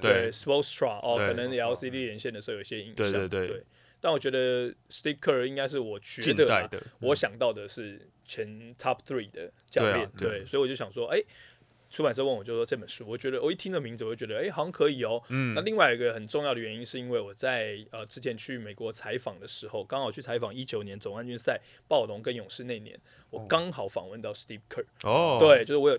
[0.00, 3.46] 对 s p o r t s t r a 哦，可能 LCD 连线的时候有一些影响，对对。
[3.48, 3.62] 对
[4.00, 11.22] 但我觉得 Sticker 应该是我觉得我想到的是前 Top Three 的教练，对啊对对，所以我就想说，哎、
[11.90, 15.22] 出版社问我就说这本书，我觉得我一听这名字，我就觉得哎、好像可以哦。
[15.28, 15.54] 嗯。
[15.54, 22.98] 那另外一个很重要的原因是因为我在呃之前去美国采访的时候，刚好去采访一九年总冠军赛暴龙跟勇士那年，
[23.30, 25.98] 我刚好访问到 Steve Kerr，、哦，对，就是我有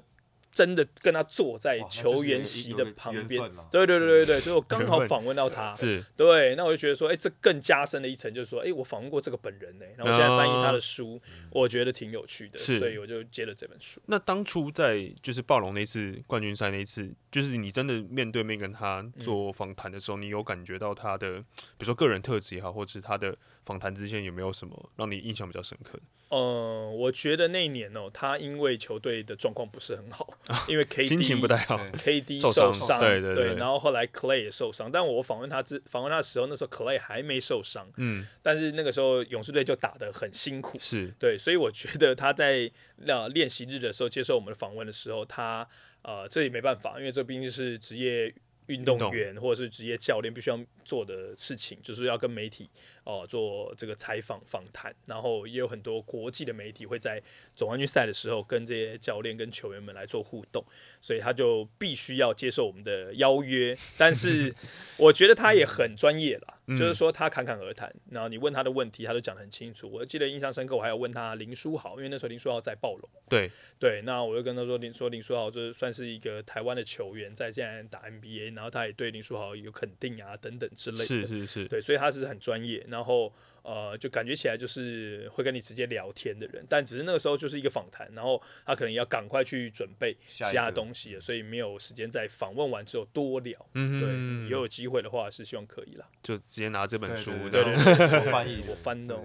[0.51, 3.41] 真的跟他坐在球员席的旁边。
[3.71, 6.03] 对对对对对，所以我刚好访问到他，是。
[6.15, 11.19] 对，那我就觉得说，哎、这更加深了一层，就是说，哎、我访问过这个本人呢、 然后现在翻译他的书，
[11.51, 14.01] 我觉得挺有趣的，所以我就接了这本书。
[14.07, 21.39] 那当初在就是暴龙那次冠军赛那一次，就是你真的面对面跟他做访谈的时候，你有感觉到他的，
[21.77, 26.03] 比如说个人特质也好，或者是他的访谈之前有没有什么让你印象比较深刻的？
[26.33, 30.33] 嗯，我觉得那一年哦、他因为球队的状况不是很好，
[30.69, 45.67] 因为 KD 心情不太好，KD 受受伤对对对然后后来 Clay 也受伤，但我访问他之访问他的时候，那时候 Clay 还没受伤，嗯，但是那个时候勇士队就打得很辛苦，是对，所以我觉得他在那练习日的时候接受我们的访问的时候，他
[46.03, 48.33] 呃这也没办法，因为这毕竟是职业
[48.67, 52.69] 运动动员或者是职业教练必须要做的事情，就是要跟媒体
[53.03, 57.21] 哦、呃做这个采访访谈，然后也有很多国际的媒体会在
[57.55, 60.63] 总冠军赛的时候跟这些教练跟球员们来做互动，
[61.01, 64.53] 所以他就必须要接受我们的邀约，但是
[64.97, 69.89] 我觉得他也很专业啦， 嗯就是说他侃侃而谈，然后你问他的问题，他都讲得很清楚。
[69.89, 93.55] 我记得印象深刻，我还有问他林书豪，因为那时候林书豪在暴龙，对，对，那我就跟他说林说林书豪这算是一个台湾的球员，在现在打 NBA，然后他也对林书豪有肯定啊等等之类的，是是是，对，所以他是很专业，然后呃，就感觉起来就是会跟你直接聊天的人，但只是那个时候就是一个访谈，然后他可能要赶快去准备其他东西，所以没有时间在访问完之后多聊。
[93.75, 96.05] 嗯对，也有机会的话是希望可以啦。
[96.23, 99.15] 就直接拿这本书，对对对对，我翻译我翻的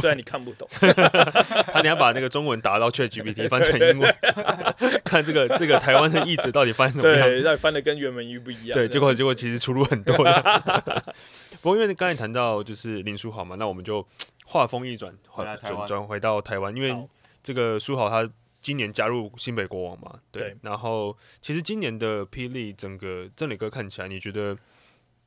[0.00, 4.16] 虽然你看不懂， 他等下把那个中文打到 ChatGPT 翻成英文，
[5.04, 7.28] 看这个这个台湾的译者到底翻怎么样。
[7.28, 8.74] 对，翻的跟原文一不一样。
[8.74, 11.14] 对，结果结果其实出入很多的。
[11.62, 14.06] 不过因为刚才谈到就是林书豪嘛，那我们就
[14.44, 17.08] 话锋一转，转转回到台湾，因为
[17.42, 18.28] 这个书豪他
[18.60, 20.42] 今年加入新北国王嘛，对。
[20.42, 24.58] 对然后其实今年的霹雳整个郑磊哥看起来，你觉得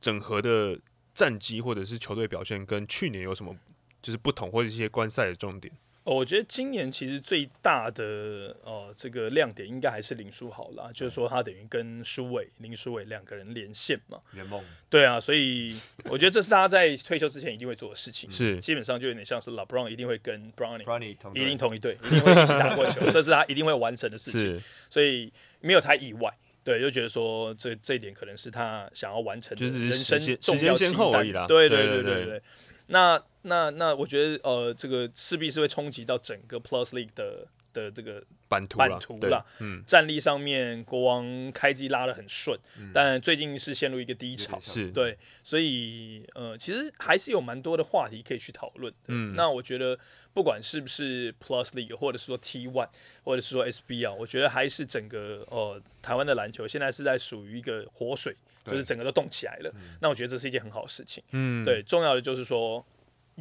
[0.00, 0.78] 整合的
[1.14, 3.56] 战绩或者是球队表现跟去年有什么
[4.02, 5.72] 就是不同，或者一些观赛的重点？
[6.06, 14.20] 哦我觉得今年其实最大的呃这个亮点应该还是林书豪啦，就是说他等于跟舒伟林书伟两个人连线嘛。
[14.32, 18.30] 圆梦，对啊，所以我觉得这是他在退休之前一定会做的事情。
[18.30, 24.62] 是基本上就有点像是 LeBron 一定会跟 Brownie 不然你同一定同一队，一定会一起打过球， 这是他一定会完成的事情。
[24.88, 26.32] 所以没有太意外。
[26.62, 32.42] 对，就觉得说这这一点可能是他想要完成的人生时间重要时间先后清单而已啦对对对对对对对。
[32.88, 42.58] 那那那，我觉得呃，这个势必是会冲击到整个 Plus League 的的这个版图版图啦，嗯，战力上面，国王开机拉的很顺，
[42.94, 48.98] 但最近是陷入一个低潮是，对，所以呃，其实还是有蛮多的话题可以去讨论的。
[49.08, 49.98] 嗯那我觉得
[50.32, 52.88] 不管是不是 Plus League，或者是说 T One，
[53.24, 59.70] 或者是说 SBL，我觉得还是整个呃台湾的篮球现在是在属于一个活水，就是整个都动起来了。
[60.00, 61.22] 那我觉得这是一件很好的事情。
[61.32, 62.82] 嗯，对，重要的就是说，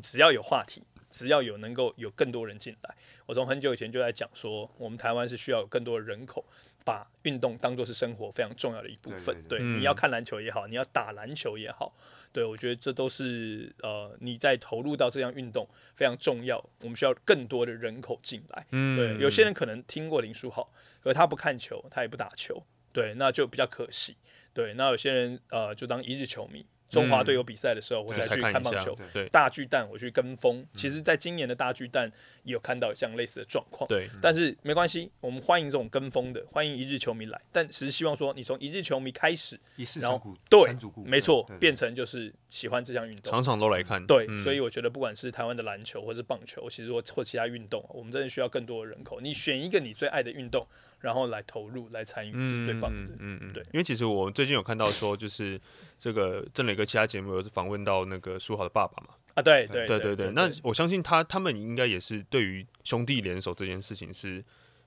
[0.01, 6.45] 只要有话题，只要有能够有更多人进来，我从很久以前就在讲说，我们台湾是需要有更多的人口，
[6.83, 9.35] 把运动当做是生活非常重要的一部分。
[9.47, 11.95] 对对对你要看篮球也好，你要打篮球也好，
[12.33, 18.67] 对我觉得这都是呃你在投入到这项运动非常重要，我们需要更多的人口进来。
[18.71, 20.69] 嗯，对，有些人可能听过林书豪，
[21.01, 24.17] 可是他不看球，他也不打球，对，那就比较可惜。
[24.53, 32.11] 对，那有些人呃就当一日球迷，中华队有比赛的时候，我对才去看棒球。，对大巨蛋我去跟风，其实，在今年的大巨蛋
[32.43, 33.87] 也有看到像类似的状况。
[33.87, 37.41] 对，但是没关系，我们欢迎这种跟风的，欢迎一日球迷来。
[37.51, 43.29] 但只是希望说，你从一日球迷开始，一世然后对没错变成就是喜欢这项运动。
[43.29, 49.19] 场场都来看，对，嗯所以我觉得不管是台湾的篮球或是棒球，其实或或其他运动，我们真的需要更多的人口。
[49.19, 50.65] 你选一个你最爱的运动，
[51.01, 53.11] 然后来投入来参与，是最棒的。
[53.19, 55.59] 嗯嗯嗯，对因为其实我最近有看到说，就是
[55.99, 64.41] 这个郑磊哥其他节目有访问到那个书豪的爸爸嘛，啊，对对对对对对，那我相信他他们应该也是对于兄弟联手这件事情是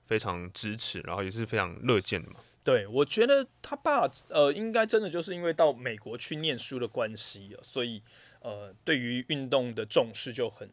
[0.07, 2.37] 非常支持，然后也是非常乐见的嘛。
[2.61, 8.01] 对，我觉得他爸呃，应该真的就是因为到美国去念书的关系、所以
[8.41, 10.69] 呃，对于运动的重视就很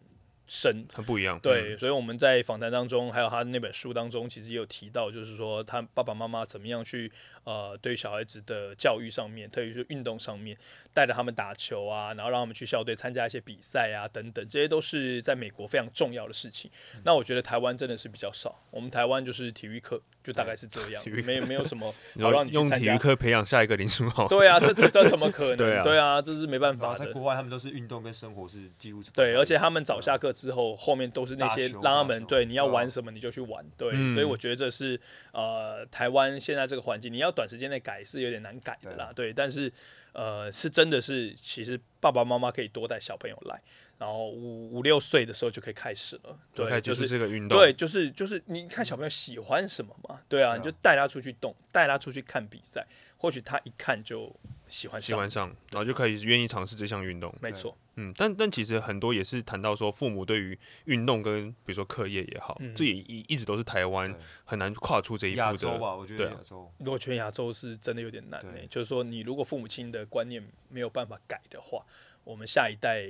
[0.46, 0.86] 深。
[0.92, 7.10] 很不一样，对，嗯所以我们在访谈当中，还有他那本书当中，其实也有提到，就是说他爸爸妈妈怎么样去
[7.44, 10.56] 呃，对小孩子的教育上面，特别是运动上面，
[10.92, 16.70] 带着他们打球啊，然后让他们去校队参加一些比赛啊，等等，这些都是在美国非常重要的事情。
[16.94, 22.98] 嗯那我觉得台湾真的是比较少，我们台湾就是体育课，就大概是这样体育，课没有没有什么你好 让你参加用体育。
[22.98, 25.82] 课培养下一个林书豪，对啊，这这这怎么可能？
[25.82, 27.04] 对啊这是没办法的。
[27.04, 34.14] 在国外，他们都是运动跟生活是几乎是对，而且他他们早下课之后，后面都是那些打球让他们对你要玩什么你就去玩，对，嗯。
[34.14, 35.00] 所以我觉得这是
[35.32, 39.72] 呃台湾现在这个环境，你要短时间内改是有点难改的啦，对，但是
[40.12, 43.58] 呃是真的是其实爸爸妈妈可以多带小朋友来，
[43.98, 50.56] 然后五五六岁的时候就可以开始了，对，就是这个运动，对，就是就是你看小朋友喜欢什么嘛，对啊，对啊。
[50.56, 54.34] 你就带他出去动，带他出去看比赛，或许他一看就
[54.68, 57.34] 喜欢上，喜欢上，然后就可以愿意尝试这项运动。
[57.40, 65.42] 没错，嗯，但但其实很多也是谈到说，父母对于运动跟比如说课业也好，嗯这也一一直都是台湾很难跨出这一步的。
[65.42, 71.84] 亚洲吧，我觉得亚洲如果全亚洲是真的有点难呢、对就是说，你如果父母亲的观念没有办法改的话，
[72.22, 73.08] 我们下一代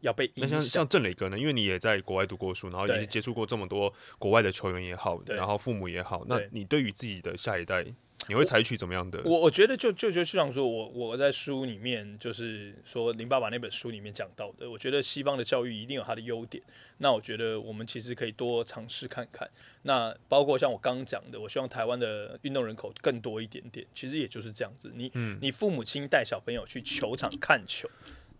[0.00, 0.88] 要被影像像。
[0.88, 7.84] 郑磊哥呢，因为你也在国外读过书，然后对也接触过这么多国外的球员也好，然后父母也好，那你对于自己的下一代，
[8.30, 9.20] 你会采取怎么样的？
[9.24, 16.62] 我我觉得就就就像说我我在书里面就是说林爸爸那本书里面讲到的，我觉得西方的教育一定有它的优点。
[16.98, 19.50] 那我觉得我们其实可以多尝试看看。
[19.82, 24.92] 那包括像我刚刚讲的，我希望台湾的运动人口更多一点点，其实也就是这样子。
[24.94, 27.90] 你、嗯你父母亲带小朋友去球场看球，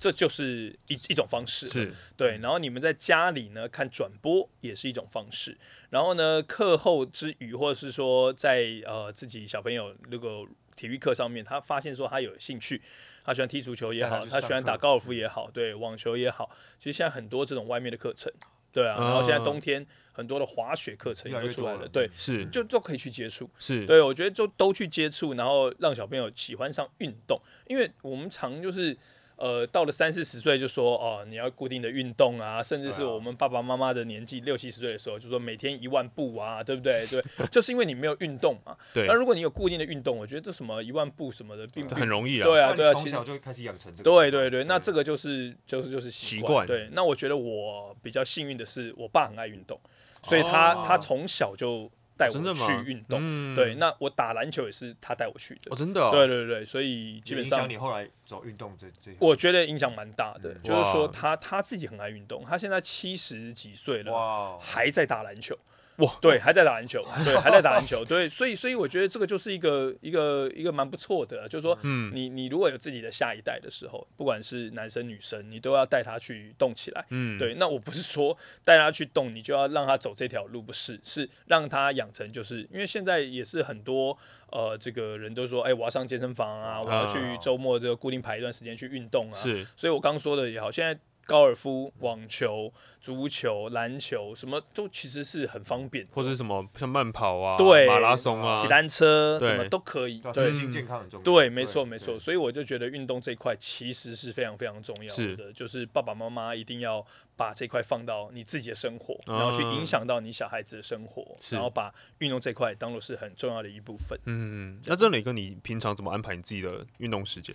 [0.01, 1.69] 这就是一一种方式。
[1.69, 5.59] 是对，然后你们在家里呢看转播也是一种方式。
[5.91, 10.43] 然后呢，课后之余，或者是说在呃自己小朋友那个
[10.75, 12.81] 体育课上面，他发现说他有兴趣，
[13.23, 18.33] 他喜欢踢足球也好，他他喜欢打高尔夫也好，对，网球也好，其实现在很多这种外面的课程，
[18.73, 23.51] 对啊，然后现在哦冬天很多的滑雪课程也都出来了对，是就都可以去接触。
[23.59, 28.97] 是，对，我觉得就都去接触，然后让小朋友喜欢上运动，因为我们常就是。
[29.41, 37.07] 呃，到了三四十岁就说哦，你要固定的运动啊，甚至是我们爸爸妈妈的年纪六七十岁的时候，就说每天一万步啊，对不对？
[37.11, 38.77] 对，就是因为你没有运动嘛。
[38.93, 42.45] 对那，如果你有固定的运动，我觉得这什么一万步什么的，并不很容易啊。
[42.45, 49.81] 对啊，对啊，从其实小就开始养成这个习对惯，对对，那这个就是就是就是习习惯对，那我觉得我比较幸运的是，我爸很爱运动，
[50.23, 52.55] 所以他、哦他从小就带我？
[52.55, 53.19] 去运动。
[53.21, 55.73] 嗯对，那我打篮球也是他带我去的。
[55.73, 65.57] 哦，真的哦，对对对，所以基本上影响你后来走运动这这条我觉得影响蛮大的，嗯就是说他他自己很爱运动，他现在七十几岁了，还在打篮球。
[66.01, 72.11] 哇，对，还在打篮球， 对，还在打篮球，对，所以，所以我觉得这个就是一个一个一个蛮不错的，就是说，嗯。
[72.15, 77.05] 你你如果有自己的下一代的时候，不管是男生女生，你都要带他去动起来。
[77.11, 84.17] 嗯，对，那我不是说带他去动，你就要让他走这条路，不是，是让他养成，就是因为现在也是很多
[84.51, 89.39] 呃，这个人都说，哎、我要上健身房啊，我要去哦周末这个固定排一段时间去运动啊。
[89.39, 89.65] 是。
[89.77, 98.55] 所以我刚说的也好，现在高尔夫、网球、足球、篮球什么都其实是很方便，或者是什么像慢跑啊、对马拉松啊。
[98.61, 100.21] 骑，单车对什么都可以。
[100.35, 101.25] 身心健康很重要。
[101.25, 105.35] 对，没错没错，所以我就觉得运动这一块其实是非常非常重要是。
[105.37, 107.05] 的，就是爸爸妈妈一定要
[107.37, 109.39] 把这块放到你自己的生活，啊。
[109.39, 114.19] 然后去影响到你小孩子的生活，然后把运动这块当做是很重要的一部分。
[114.27, 117.55] 嗯，那这磊哥，你平常怎么安排你自己的运动时间？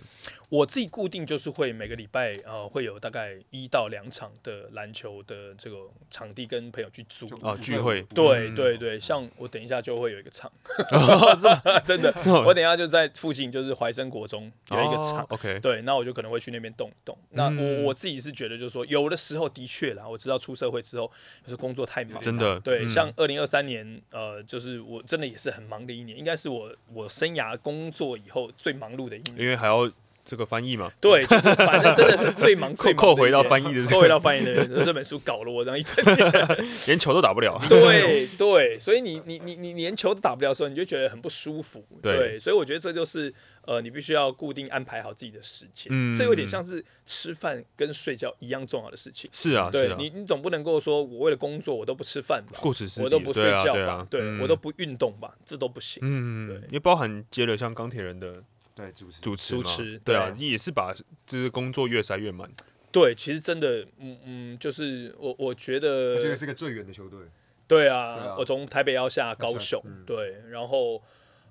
[0.49, 5.77] 我自己固定就是会每个礼拜呃会有大概一到两场的篮球的这个
[6.09, 7.25] 场地跟朋友去租。
[7.25, 8.01] 就啊聚会。
[8.13, 8.55] 对嗯。
[8.55, 10.51] 对对，像我等一下就会有一个场，
[11.85, 12.13] 真的，
[12.45, 15.19] 我等一下就在附近，就是怀生国中有一个场。
[15.21, 17.17] 哦，，OK，对，那我就可能会去那边动一动。
[17.31, 17.83] 那嗯。
[17.83, 21.11] 我我自己是觉得，就是说，有的时候的确啦，我知道出社会之后，
[21.43, 22.89] 就是工作太忙，真的，对，嗯。
[22.89, 29.37] 像二零二三年，呃，就是我真的也是很忙的一年，应该是我我生涯工作以后最忙碌的一年。
[29.39, 29.89] 因为还要
[30.25, 36.25] 这个翻译嘛，对，就是反正真的是最忙 最忙扣扣回到翻译的这个扣回到翻译的人，这本书搞了我这样一整天。
[36.87, 37.61] 连球都打不了。
[37.69, 41.85] 对 对，所以你你你你连球都打不了的时候，你就觉得很不舒服。
[42.01, 43.31] 对所以我觉得这就是
[43.65, 45.87] 呃，你必须要固定安排好自己的时间。
[45.91, 49.29] 嗯这有点像是吃饭跟睡觉一样重要的事情。
[49.31, 55.99] 是啊，对你，你总不能够说我为了工作我都不吃饭吧，顾此失我都不睡觉吧，对啊对嗯我都不运动吧，这都不行。
[56.03, 58.41] 嗯，对也包含接了像钢铁人的
[58.75, 59.21] 对，主持。
[59.21, 60.47] 主持，主持对啊，对。
[60.47, 60.93] 也是把
[61.25, 62.47] 就是工作越塞越满。
[62.91, 67.19] 对，其实真的，嗯嗯，就是我我觉得这个是个最远的球队，
[67.67, 68.35] 对啊，对啊。
[68.37, 70.03] 我从台北要下高雄，嗯。
[70.05, 71.01] 对，然后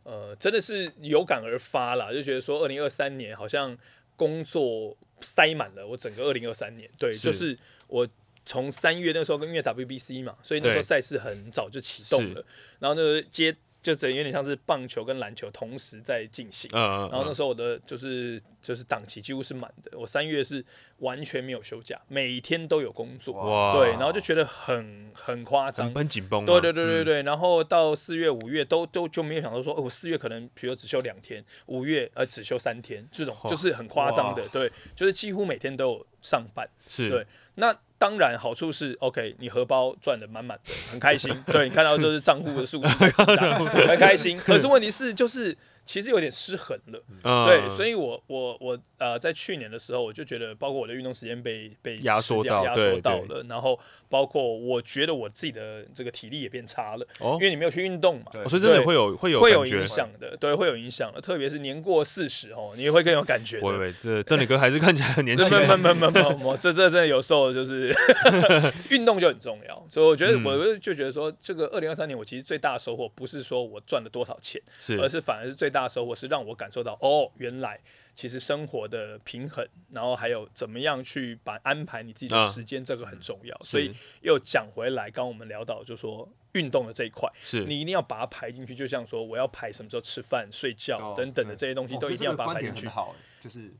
[0.04, 3.76] 呃，真的是有感而发啦，就觉得说，二零二三年好像
[4.16, 7.18] 工作塞满了我整个二零二三年，对，是。
[7.20, 7.58] 就是
[7.88, 8.06] 我。
[8.46, 12.44] 从三月那时候跟因为 WBC 嘛，所以那时候赛事很早就启动了，
[12.78, 20.64] 然后呢接就整有点像是棒球跟篮球同时在进行，嗯嗯，然后那嗯时候我的就是就是档期几乎是满的，我三月是
[21.00, 25.92] 完全没有休假，每天都有工作，哇，对，然后就觉得很很夸张。
[25.92, 26.46] 很，紧绷啊。
[26.46, 36.66] 对对对对嗯，对，然后到四月、五月都都就没有想到说，哦，我四月可能比如只休两天，五月呃只休三天，这种就是很夸张的，对，就是几乎每天都有上班。
[36.88, 37.26] 是，对
[37.56, 41.34] 那当然好处是，OK，你荷包赚的满满的，很开心。
[41.50, 42.86] 对你看到就是账户的数字
[43.88, 44.36] 很开心。
[44.36, 47.02] 可是问题是，就是其实有点失衡了。
[47.22, 53.78] 嗯对，所以我我我呃，在去年的时候，我就觉得，包括我的运动时间被被压缩到压缩到了，然后
[54.10, 63.60] 包括我觉得我自己的这个体力也变差了，哦因为你没有去运动嘛，所以真的对会有会有会有影响的，对，会有影响的，特别是年过四十哦，你会更有感觉的。
[63.62, 65.66] 不会不会，这郑理哥还是看起来很年轻没。
[65.66, 67.93] 有没没没没有，这这真的有时候就是
[68.90, 70.44] 运动就很重要，所以我觉得嗯。
[70.44, 74.98] 我就觉得说，这个二零二三年我其实最大的收获不是说我赚了多少钱，是。
[75.00, 77.80] 而是反而是最大的收获是让我感受到哦，原来
[78.14, 82.46] 其实生活的平衡，然后还有怎么样去把安排你自己的啊。
[82.46, 83.58] 时间，这个很重要。
[83.62, 83.92] 是所以
[84.22, 87.64] 又讲回来，刚刚我们聊到就说运动的这一块，是。
[87.64, 92.86] 你一定要把它排进去，就像说我要排什么时候吃饭、睡觉哦等等的这些东西，哦都一定要把它排进去。
[92.86, 93.72] 好，就是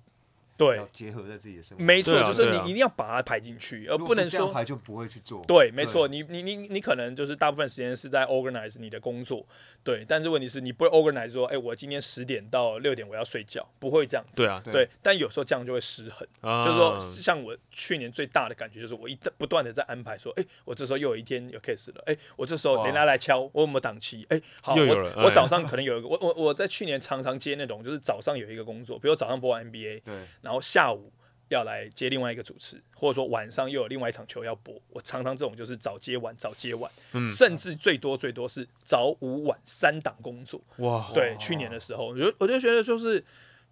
[0.57, 0.77] 对。
[0.77, 5.43] 要，结合在自己的生活，没错，就是你一定要把它排进去，而如果不能说这样排就不会去做。
[5.47, 9.45] 对，没错，你你你你可能就是大部分时间是在 organize 你的工作，
[9.83, 16.65] 对，但是问题是你不会 organize 说，哎、我今天十点到六点我要睡觉，不会这样子，对啊，对对，但有时候这样就会失衡，啊。
[16.65, 22.85] 就是说，像我去年最大的感觉就是我一旦不断的在安排说，哎、我这时候又有一天有 case 了，哎、我这时候哇。
[22.85, 24.25] 人家来敲，我有没有档期？
[24.29, 30.15] 哎、好，又有了哎我我早上可能 有一个，我我我在去年常常接那种，就是早上有一个工作，比如早上播完 NBA，对，
[30.45, 31.11] 然后下午
[31.49, 34.81] 要来接另外一个主持，或者说晚上又有另外一场球要播。
[34.91, 40.61] 我常常这种就是早接晚，早接晚，嗯甚至最多最多是早午晚三档工作。
[40.77, 43.25] 哇，对，去年的时候，我就我就觉得就是。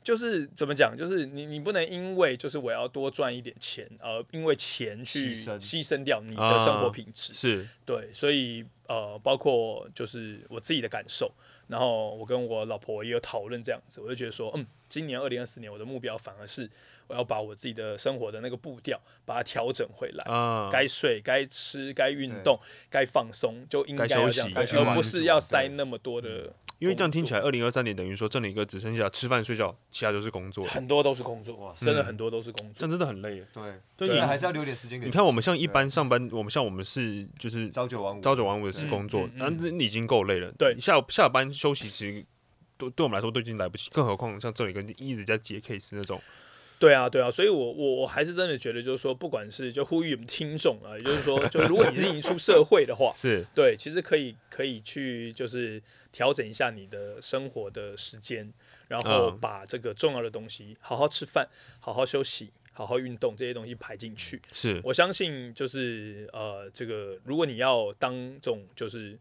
[0.04, 0.96] 就是怎么讲？
[0.98, 7.32] 就是你你不能因为就是我要多赚一点钱，而因为钱去牺牲掉你的生活啊品质。
[7.32, 11.30] 是对，所以呃，包括就是我自己的感受，
[11.68, 16.68] 然后我跟我老婆也有讨论这样子，我就觉得说，嗯，今年二零二四年我的目标反而是
[17.06, 32.74] 我要把我自己的生活的那个步调把它调整回来，啊，该睡、该吃、该运动、该放松，就应该该休息而不是要塞那么多的，因为这样听起来，二零二三年等于说郑理哥只剩下吃饭睡觉，其他都是工作，很多都是工作哇，真的嗯很多都是工作。
[32.76, 33.42] 这样真的很累。
[33.54, 33.62] 对，
[33.96, 40.52] 对对啊但还是要留点时间给你看我们像一般上班，我们像我们是就是朝九晚五，朝九晚五的是工作那你已经够累了。
[40.58, 40.78] 对。
[40.78, 42.26] 下下班休息其实
[42.88, 46.20] 对对我们来说都已经来不及，更何况像这里跟一直在接 case 那种，
[46.78, 55.80] 对啊，对啊，所以我我我还是真的觉得，就是说，不管是就呼吁我们听众啊，也就是说，就如果你是已经出社会的话， 是对，其实可以可以去就是
[56.10, 58.52] 调整一下你的生活的时间，
[58.88, 64.42] 然后嗯把这个重要的东西，好好吃饭，好好休息，好好运动这些东西排进去。
[64.52, 69.16] 是我相信就是呃，这个如果你要当这种就是。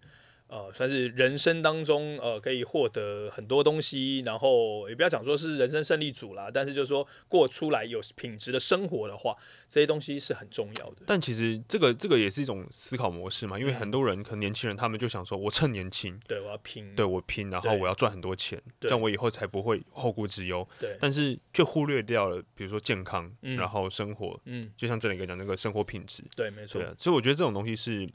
[0.51, 9.33] 呃，算是人生当中呃可以获得很多东西，然后也不要讲说是人生胜利组啦，但是就是说过出来有品质的生活的话，
[9.69, 10.97] 这些东西是很重要的。
[11.07, 16.93] 但其实这个这个也是一种思考模式嘛，因为嗯很多人可能年轻人他们就想说，我趁年轻，对，我要拼。
[16.93, 20.67] 对我拼，然后我要赚很多钱，这样我以后才不会后顾之忧。
[20.77, 26.87] 对，但是却忽略掉了，比如说健康，嗯然后生活，嗯，就像这里跟讲那个生活品质，对，没错对。
[26.89, 28.09] 啊，所以我觉得这种东西是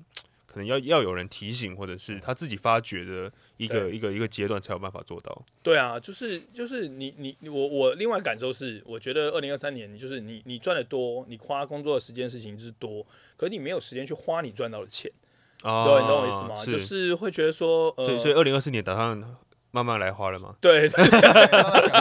[0.57, 5.45] 可能要要有人提醒，或者是他自己发掘的一个一个一个阶段才有办法做到。
[5.63, 15.13] 对啊，就是就是你你你我我另外感受是，我觉得二零二三年你就是你你赚的多，你花工作的时间事情是多，可是你没有时间去花你赚到的钱，
[15.61, 16.57] 啊对，你懂我意思吗？
[16.57, 19.23] 是，就是会觉得说，呃，所以所以二零二四年打算
[19.77, 20.55] 慢慢来花了吗？
[20.59, 21.05] 对，享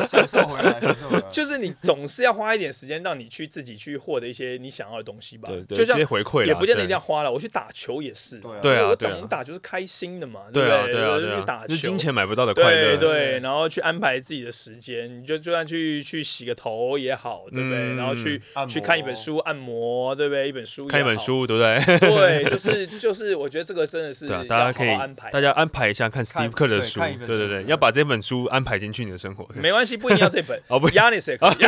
[0.08, 1.24] 享受回来，享受回来。
[1.30, 5.50] 就是你总是要花一点时间，让你去自己去获得一些你想要的东西吧。
[5.50, 8.40] 对对，就像直接回馈啦也不见得一定要花了，我去打球也是。
[8.62, 12.96] 对啊懂打就是开心的嘛，对啊不对啊对啊就去打，球是金钱买不到的快乐。
[12.96, 17.78] 对对，然后去安排自己的时间，你就就算去去洗个头也好，对不对？
[17.78, 20.48] 嗯然后去去看一本书，按摩，对不对？
[20.48, 22.00] 一本书，看一本书，对不对？
[22.00, 25.30] 对，就是就是，我觉得这个真的是大家可以安排。
[25.32, 30.62] 大家安排一下看 Steve Kerr 的书对对对，对要把这本书安排进去你的生活，没关系，不一定要这本。
[30.68, 31.66] 哦不 Yanis 也可以，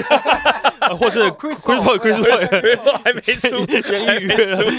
[0.80, 2.22] 啊或是 Chris Chris Paul，Paul Chris
[2.62, 4.38] 对 Paul 还没出，先预约。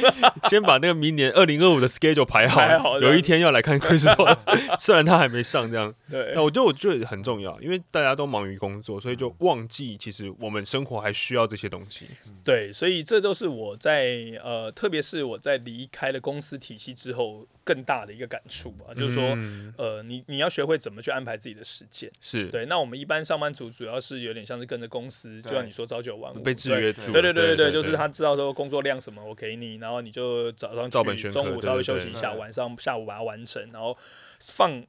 [0.48, 4.36] 先把那个明年二零二五的 schedule 排排好，好有一天要来看 Chris Paul，
[4.78, 12.06] 虽然他还没上这样，对那我觉得我觉得很重要，因为大家都忙于工作，所以就忘记其实我们生活还需要这些东西。
[12.44, 19.34] 对，所以这都是我在呃，特别是我在离开了公司体系之后更大的一个感触吧，就是说。
[19.36, 22.10] 嗯呃，你你要学会怎么去安排自己的时间。
[22.20, 33.96] 是对，那我们一般上班族主要是有点像是跟着公司，就像你说朝九晚五，被制对约住，对对对对对，就是他知道说工作量什么我给你，然后你就早上去，中午稍微休息一下，对晚上下午把它完成，然后
[34.40, 34.82] 放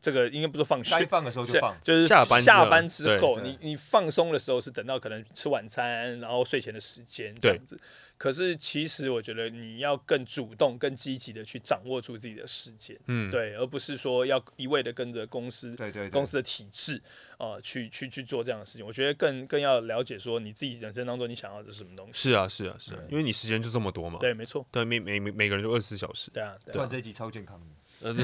[0.00, 1.76] 这个应该不是放学，该放的时候就放。
[1.82, 7.78] 就是下班之后下班之后，你你放松的时候是等到可能吃晚餐，然后睡前的时间这样子。
[8.18, 16.98] 可是其实我觉得你要更主动、更积极的去掌握住自己的时间，嗯，对，而不是说要一味的跟着公司对对对，公司的体制
[17.38, 18.86] 呃去去去做这样的事情。
[18.86, 22.12] 我觉得更更要了解说你自己人生当中你想要的是什么东西。
[22.14, 26.88] 是啊是啊是啊，因为你时间就这么多嘛，对，没错，对，每每每每个人就二十四小时，对啊，对啊。
[26.90, 27.66] 这一集超健康的，
[28.02, 28.14] 呃，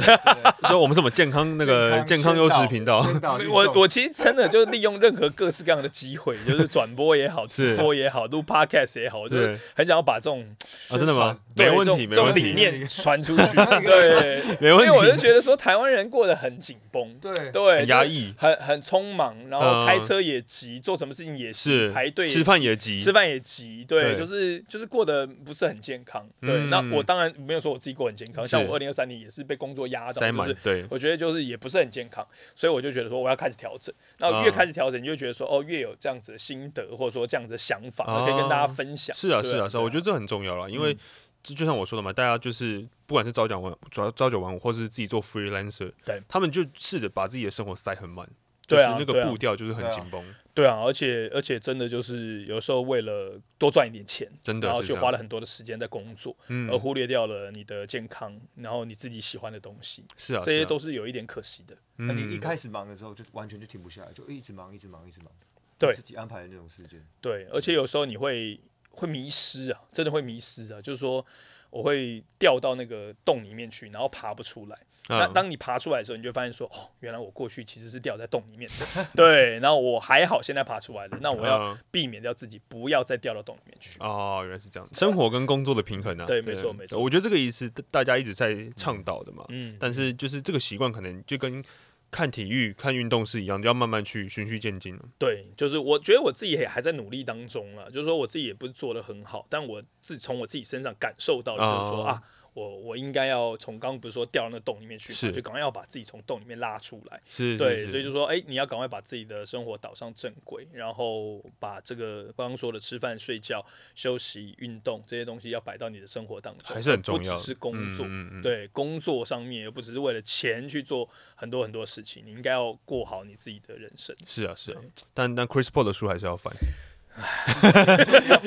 [0.68, 3.06] 所以 我们是什么健康那个健康优质频道，
[3.50, 10.44] 我我其实真的就利用任何各式各样的机会，就是转播也好，直播也好，录 podcast 也好，我就是很想要把这种
[10.88, 11.38] 啊，真的吗？
[11.54, 13.56] 对没问题，这种这种没问题，理念传出去。
[13.84, 14.86] 对，没问题。
[14.86, 17.32] 因为我就，觉得说台湾人过得很紧绷，对。
[17.50, 21.90] 对，很压抑，很很匆忙，然后嗯开车也急，做什么事情也，是。
[21.90, 26.26] 排队吃饭也急，吃饭也急，对，就是就是过得不是很健康。
[26.40, 26.70] 对，嗯。
[26.70, 33.94] 那我当然没有说我自己过很健康，像我二零二三年也是被工作压到，塞就是，满对，我觉得就是也不是很健康，所以我就觉得说我要开始调整。
[34.18, 39.16] 那越嗯开始调整，你就觉得说哦，越有这样子的心得，或者说这样子的想法，哦可以跟大家分享。
[39.16, 40.98] 是啊，是啊，是啊，我觉得这很重要了，因为嗯。
[41.42, 46.20] 就就像我说的嘛，大家就是不管是朝九晚主要朝九晚五，或是自己做 freelancer，对。
[46.28, 48.24] 他们就试着把自己的生活塞很满，
[48.64, 61.76] 就是那个步调就是很紧绷，对啊，而且而且真的就是有时候为了多赚一点钱，真的然后就花了很多的时间在工作，嗯而，忽略掉了你的健康，然后你自己喜欢的东西，是啊，这些都是有一点可惜的。
[61.96, 65.32] 那你一嗯开始忙的时候就完全就停不下来，就一直忙，一直忙，一直忙。
[65.78, 67.02] 对自己安排的那种时间。
[67.20, 71.24] 对，而且有时候你会会迷失啊，真的会迷失啊，就是说
[71.70, 74.78] 我会掉到那个洞里面去，然后爬不出来。
[75.08, 79.06] 那嗯当你爬出来的时候，你就发现说，哦，原来我过去其实是掉在洞里面的。
[79.16, 81.18] 对，然后我还好，现在爬出来了。
[81.20, 83.98] 那我要嗯避免掉自己不要再掉到洞里面去。
[83.98, 87.00] 哦，原来是这样，生活跟工作的平衡啊，对没错没错。
[87.00, 91.62] 我觉得这个也是大家一直在倡导的嘛，嗯，但是就是这个习惯可能就跟
[92.10, 95.02] 看体育、看运动是一样，要慢慢去循序渐进了。
[95.18, 102.08] 对，就是我觉得我自己也还在努力当中了，就是说我自己也不是做的很好，但我自从我自己身上感受到，就是说、哦。
[102.08, 102.22] 啊，
[102.54, 107.20] 我我应该要从刚刚不是说掉到那洞里面去嘛，就赶快要把自己从洞里面拉出来。
[107.28, 118.06] 是，对，是所以就说，哎、你要赶快把自己的生活导上正轨，然后把这个刚刚说的吃饭、睡觉、休息、运动这些东西要摆到你的生活当中，还是很重要不只是工作。
[118.06, 124.14] 嗯嗯嗯，对，工作上面也不只是为了钱去做很多很多事情，你应该要过好你自己的人生。
[124.26, 124.80] 是啊是啊，
[125.14, 126.52] 但但 Chris Paul 的书还是要翻，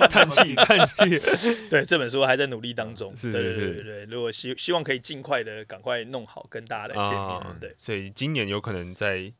[0.09, 1.19] 叹 气叹气，
[1.69, 3.15] 对，这本书还在努力当中。
[3.15, 7.21] 是对对是是对对对，如果希希望可以尽快的赶快弄好，跟大家来见面。
[7.21, 9.31] 啊对所以今年有可能在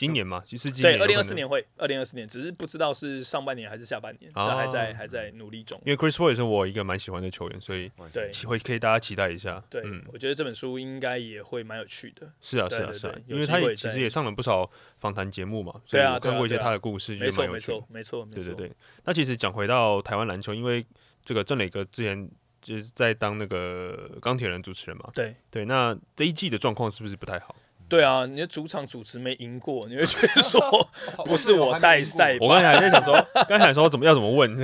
[0.00, 5.78] 今年嘛，就是今对，二年有可能零二四年会，二零二四年只是不知道是上半年还是下半年，这哦还在还在努力中。
[5.84, 9.62] 因为 Chris Paul 也是我一个蛮喜欢的球员，所以对期会可以大家期待一下。
[9.68, 12.32] 对，嗯，我觉得这本书应该也会蛮有趣的。
[12.40, 17.86] 是啊对对是啊是啊因为他也其实也上了不少访谈节目嘛，所对啊以我看过一些对啊对啊他的故事，觉，得蛮有趣的没错，。
[17.90, 18.34] 没错，没错。
[18.36, 18.72] 对对对，
[19.04, 20.82] 那其实讲回到台湾篮球，因为
[21.22, 22.26] 这个郑磊哥之前
[22.62, 27.54] 就是在当那个钢铁人主持人嘛，对对，那这一季的状况是不是不太好？
[27.90, 30.60] 对啊，你的主场主持没赢过，你会觉得说
[31.26, 33.14] 不是我带赛我刚才还在想说，
[33.48, 34.56] 刚才还说怎么要怎么问？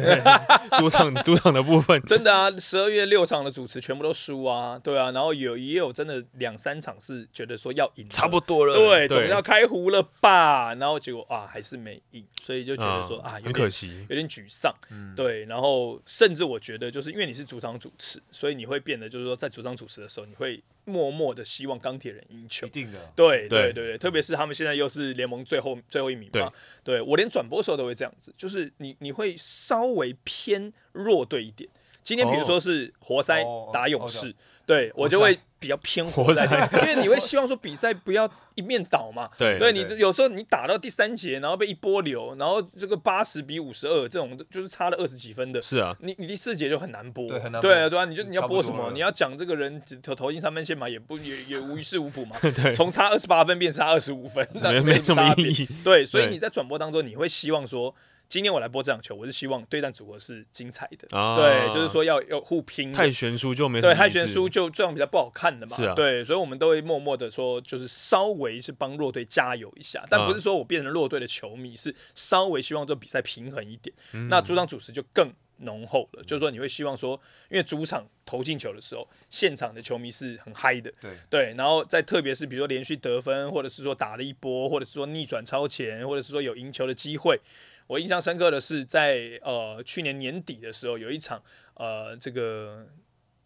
[0.79, 14.73] 主场主场的部分，真的啊，十二月六场的主持全部都输啊，对啊，然后有也有真的两三场是觉得说要赢，差不多了，对，总对，要开胡了吧，然后结果啊还是没赢，所以就觉得说、嗯啊有很可点惜，有点沮丧，
[15.17, 22.71] 对，然后甚至我觉得就是因为你是主场主持，所以你会变得就是说在主场主持的时候，你会默默的希望钢铁人赢球一。
[22.71, 22.99] 定的。
[23.15, 26.51] 对对对对对，特别是他们现在又是联盟最后最后一名嘛，
[26.83, 31.69] 对我连转播的时候都会这样子，就是你你会稍微偏弱队一点。
[32.03, 34.33] 今天比如说是活塞哦打勇哦士，
[34.65, 39.29] 对我就会比较偏活塞，因为你会希望说比赛不要一面倒嘛。
[39.37, 48.93] 对对你有时候你打到第三节，然后被一波流，然后这个八十比五十二这种就是差了二十几分的，是啊，你你第四节就很难播，对很难播对啊对啊，你就你要播什么？
[48.93, 55.69] 你要讲这个人投投进三分线嘛，也不也也无于事无补嘛， 对从差二十八分变差二十五分，那没没什么意义。
[55.83, 57.93] 对，所以你在转播当中，你会希望说，
[58.29, 61.37] 今天我来播这场球，我是希望对战组合是精彩的，啊。
[61.37, 62.97] 对，就是说要要互拼的。
[62.97, 65.77] 太悬殊就没对，太悬殊就这样比较不好看的嘛。
[65.77, 65.95] 是啊。
[65.95, 73.95] 对，所以我们都会默默的说，就是稍微是帮弱队加油一下，但不是说我变成弱队的球迷，是稍微希望这比赛平衡一点。
[74.13, 74.29] 嗯。
[74.29, 77.19] 那主场主持就更浓厚了，就是说你会希望说，
[77.49, 81.13] 因为主场投进球的时候，现场的球迷是很嗨的，对。
[81.31, 87.41] 对，然后再特别是比如说连续得分，或者是说打了一波，或者是说逆转超前，或者是说有赢球的机会。
[87.87, 91.43] 我印象深刻的是在呃去年年底的时候，有一场
[91.75, 92.87] 呃这个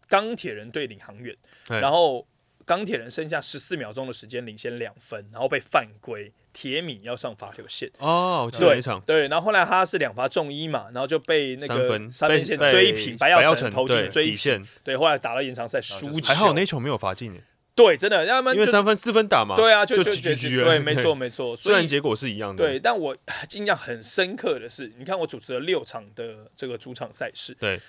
[0.07, 1.35] 钢铁人对领航员，
[1.67, 2.27] 然后
[2.65, 7.91] 钢铁人剩下十四秒钟的时间领先两分，然后被犯规，铁米要上罚球线。
[7.97, 20.29] 哦，我记得对一场对，然后后来他是两罚中一嘛，然后就被那个三分三分线追平，白耀耀成投进追平，对，后来打了延长赛输球，还好那球没有罚进耶，对，真的，要不然就因为三分四分打嘛，对啊，就就就
[20.61, 23.15] 了对， 没错没错，虽然结果是一样的，对，但我
[23.53, 27.79] 印象很深刻的是，你看我主持了六场的这个主场赛事，对，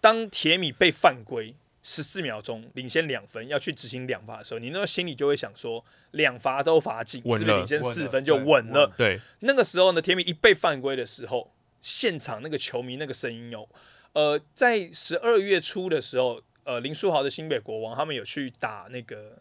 [0.00, 1.54] 当铁米被犯规。
[1.82, 8.92] 十四秒钟领先两分，要去执行两罚的时候，你那个心里就会想说，两罚都罚进，是不是领先四分就稳了稳？
[8.98, 13.66] 对那个时候呢，铁米一被犯规的时候，现场那个球迷那个声音哦，
[14.12, 19.36] 呃，在十二月初的时候，呃，林书豪的新北国王他们有去打那个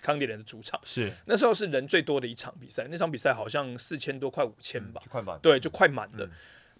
[0.00, 5.38] 康迪人的主场，是那时候是人最多的一场比赛，那场比赛好像四千多，快五千吧，就快满。
[5.40, 6.24] 对，就快满了。
[6.24, 6.30] 嗯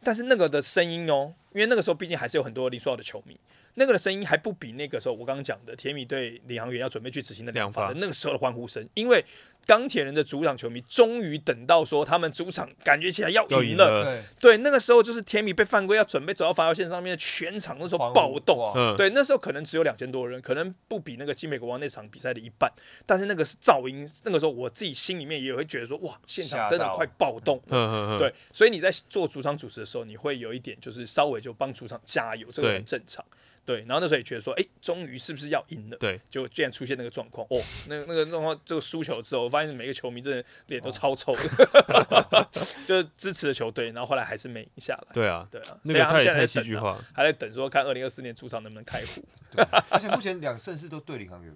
[0.03, 3.39] 但是那个的声音哦，因为那个时候毕竟还是有很多林书豪的球迷，
[3.81, 9.25] 那个的声音还不比那个时候我刚刚讲的铁米对领航员要准备去执行的两两罚罚的那个时候的欢呼声，因为
[9.67, 18.59] 钢铁人的主场球迷终于等到说他们主场感觉起来要要赢赢了，了，对，那个时候就是铁米被犯规要准备走到罚球线上面，全场那时候暴动。
[18.59, 22.71] 哇嗯，对，那时候可能只有两千多人，可能不比那个金美国王那场比赛的一半，
[23.07, 27.59] 但是那个是噪音，那个时候我自己心里面也会觉得说，哇，现场真的快暴动。
[28.19, 33.25] 对，所以你在做主场主持的时候，你会有一点就是稍微就帮主场加油，这个很正常。
[33.65, 35.97] 对，然后那时候也觉得说，哎，终于是不是要赢了？
[35.99, 42.49] 对，就竟然出现那个状况，哦，那个那个状况，这个输球之后，我发现每个球迷真的脸都超臭的，
[42.85, 45.09] 就是支持的球队，然后后来还是没赢下来。
[45.13, 49.23] 对啊，对啊，那所以他们个太太现在在等啊戏剧化，还在等说看二零二四年主场能不能开胡。
[49.53, 51.55] 对而且目前两胜是都对领航员，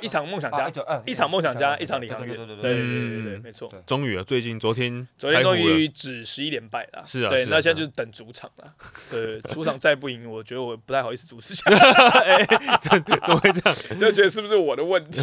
[0.00, 0.70] 一场梦想家，
[1.06, 3.70] 一场梦想家，一场李航月，对对对对对，没错。
[3.86, 8.72] 终于啊，最近昨天昨天终于只十一连败了，是啊，对，那现在就是等主场了。
[9.10, 11.70] 对，主场再不赢，我觉得我不太好意思主持下。
[12.24, 12.44] 哎，
[12.80, 13.76] 怎怎么会这样？
[14.00, 15.22] 就觉得是不是我的问题？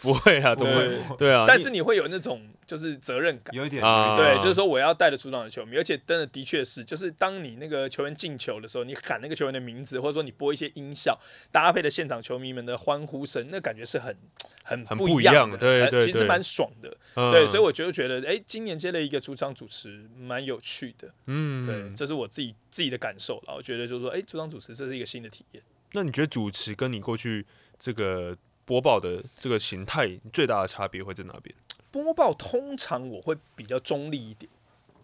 [0.00, 1.16] 不会 啊，怎么会？
[1.16, 3.82] 对啊，但是你会有那种就是责任感，有一点，
[4.16, 11.18] 对，就是说我要带着主场的球迷，而且真的的确是，就是当你那个球员进球的时候，你喊那个球员的名字，或者说你播一些音效，
[11.52, 13.19] 搭配的现场球迷们的欢呼。
[13.24, 14.16] 声，那感觉是很
[14.64, 16.96] 很很不一样的，对对对很其实蛮爽的。
[17.14, 21.12] 嗯对，所以我就觉得，哎、今年接了一个主场主持，蛮有趣的。
[21.26, 23.54] 嗯，对，这是我自己自己的感受了。
[23.54, 25.62] 我觉得就是说，哎、主场主持这是一个新的体验。
[25.92, 27.44] 那你觉得主持跟你过去
[27.78, 31.54] 这个播报的这个形态最大的差别会在哪边？
[31.90, 34.48] 播报通常我会比较中立一点，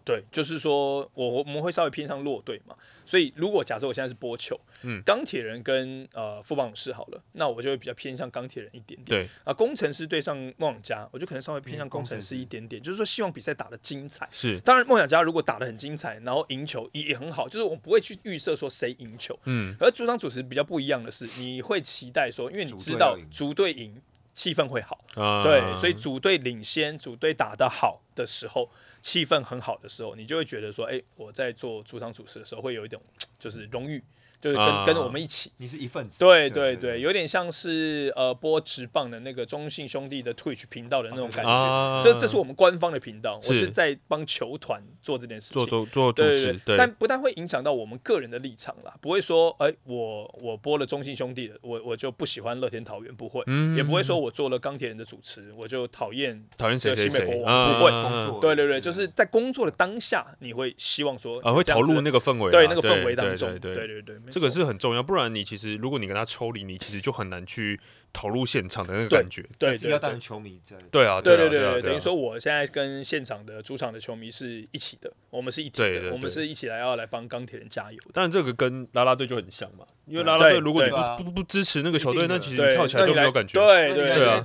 [0.07, 2.73] 对，就是说我我们会稍微偏向弱队嘛。
[3.05, 9.25] 所以如果假设我现在是播球，嗯钢铁人跟呃富邦勇士好了，那我就会比较偏向钢铁人一点点。
[9.25, 14.25] 对，啊，工程师对上梦想家，我就可能稍微偏向嗯工程师一点点，就是说希望比赛打得精彩。
[14.31, 19.37] 是，当然，梦想家如果打得很精彩，然后赢球也也很好，就是我不会去预设说谁赢球。
[19.43, 24.01] 嗯，而主场主持比较不一样的是，你会期待说，因为你知道主队赢，
[24.33, 24.97] 气氛会好。
[25.15, 28.69] 啊对，所以主队领先，主队打得好的时候，
[29.07, 33.01] 气氛很好的时候，你就会觉得说，哎、我在做主场主持的时候，会有一种
[33.39, 34.03] 就是荣誉，
[34.39, 34.85] 就是跟、啊。
[34.85, 35.51] 跟着我们一起。
[35.57, 36.19] 你是一份子。
[36.19, 41.51] 对对对对，有点像是呃播直棒的那个中信兄弟的 Twitch 频道的那种感觉。
[41.51, 41.99] 啊。
[42.01, 45.65] 这这是我们官方的频道，我是是在帮球团做这件事情。
[45.65, 53.75] 做做做主对持对，对，但不但会影响到我们个人的立场啦，不会说，哎、我我播了中信兄弟的，我我就不喜欢乐天桃园，不会，嗯。
[53.75, 56.43] 也不会说我做了钢铁人的主持，我就讨厌。
[56.57, 57.09] 讨厌谁谁谁。
[57.09, 57.73] 这个新美国王。
[57.73, 57.91] 不会。
[57.91, 63.87] 啊工作对对对，就是在工作的当下，你会希望说啊会投入那个氛围啊，对那个氛围当中，对对对。
[63.87, 67.79] 对对，这个是很重要，不然你其实如果你跟他抽离，你其实就很难去
[68.11, 69.43] 投入现场的那个感觉。
[69.57, 78.11] 对要当对成球迷，在对啊，对啊对啊对对，等于啊说我现在跟现场的主场的球迷是一起的，我们是一体的，对对对我们是一起来要来帮钢铁人加油的。
[78.13, 84.43] 当然这个跟拉拉队就很像嘛，因为对啦啦队如果你不不不支持那个球队，那其实，你跳起来就没有感觉，对对对啊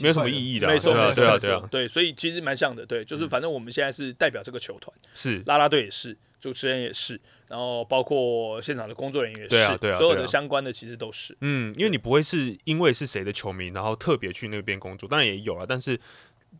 [0.00, 0.70] 没有什么意义的啊。
[0.70, 11.36] 没错，对啊没错没错对啊对啊，对，所以其实蛮像的，对，就是反正我们现在是代表这个球团，是拉拉队也是，主持人也是，然后包括现场的工作人员也是，对啊对啊所有的相关的其实都是。
[11.40, 15.98] 嗯，因为你不会是因为是谁的球迷，然后特别去那边工作，当然也有啊，但是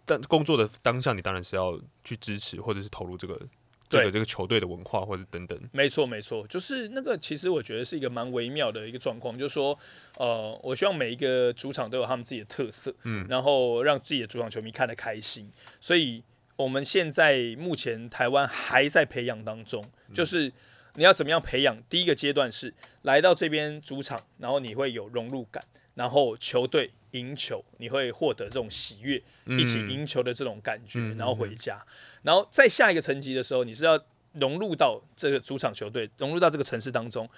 [0.04, 3.40] 但工作的当下，你当然是要去支持或者是投入这个
[3.88, 5.58] 这个这个球队的文化或者等等。
[5.72, 9.78] 没错，没错，就是那个，其实我觉得是一个蛮微妙的一个状况，就是说，
[10.18, 15.50] 呃，我希望每一个主场都有他们自己的特色，嗯然后让自己的主场球迷看得开心。
[15.80, 16.22] 所以
[16.58, 19.82] 我们现在目前台湾还在培养当中，
[20.12, 20.52] 就是
[20.94, 21.80] 你要怎么样培养？
[21.88, 25.62] 第一个阶段是来到这边主场，然后你会有融入感，
[25.94, 31.80] 然后球队赢球，你会获得这种喜悦，一起嗯赢球的这种感觉，嗯然后回家，
[32.22, 33.98] 然后在下一个层级的时候，你是要
[34.32, 37.30] 融入到这个主场球队，融入到这个城市当中，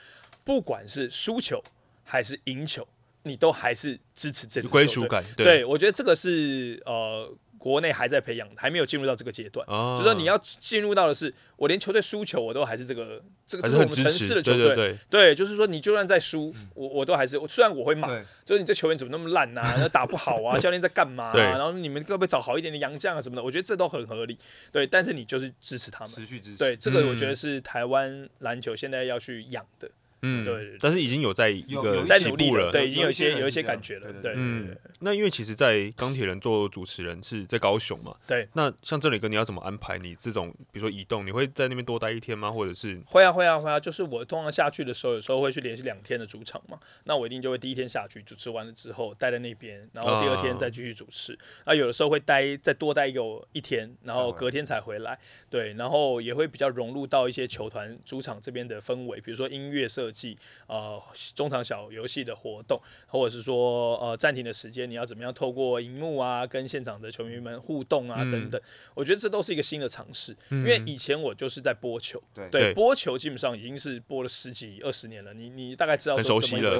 [0.44, 1.62] 不管是输球
[2.02, 2.88] 还是赢球，
[3.24, 4.84] 你都还是支持这支球队。
[4.84, 7.30] 归属感，对，我觉得这个是呃
[7.60, 9.66] 国内还在培养，还没有进入到这个阶段。
[9.68, 18.08] 啊，就说你要进入到的是，我连球队输球我都还是这个这个是这是我们城市的球队，对对，对，就是说你就算在输，我我都还是，虽然我会骂，
[18.46, 23.42] 就是你这球员怎么那么烂呐、啊， 打不好啊，教练在干嘛、然后你们可不可以找好一点的洋将啊什么的？
[23.42, 24.38] 我觉得这都很合理。
[24.72, 26.14] 对，但是你就是支持他们。
[26.14, 34.12] 持续支持，对，这个我嗯觉得是台湾篮球现在要去养的，嗯，对对对但是已经有在一个起在努力步了，对，已经有一些有一些感觉了。
[34.22, 38.46] 对嗯那因为其实，在钢铁人做主持人是在高雄嘛，对。
[38.52, 42.50] 那像这里哥，你要怎么安排你这种，比如说移动，你会在那边多待一天吗？
[42.50, 51.38] 或者是会啊会啊会啊，就是我通常下去的时候，有时候会去连续两天的主场嘛，那我一定就会第一天下去主持完了之后待在那边，然后第二天再继续主持。
[51.64, 55.18] 那、有的时候会待再多待一个一天，然后隔天才回来。
[55.48, 60.36] 对，然后也会比较融入到一些球团主场这边的氛围，比如说音乐设计，
[60.66, 61.00] 呃，
[61.34, 68.60] 中场小游戏的活动，或者是说呃暂停的时间，你要怎么样透过荧幕啊跟现场的球迷们互动啊、嗯等等。
[68.94, 72.22] 我觉得这都是一个新的尝试，因为以前我就是在播球。
[72.50, 76.76] 对播球基本上已经是播了十几二十年了，你你大概知道很说熟悉了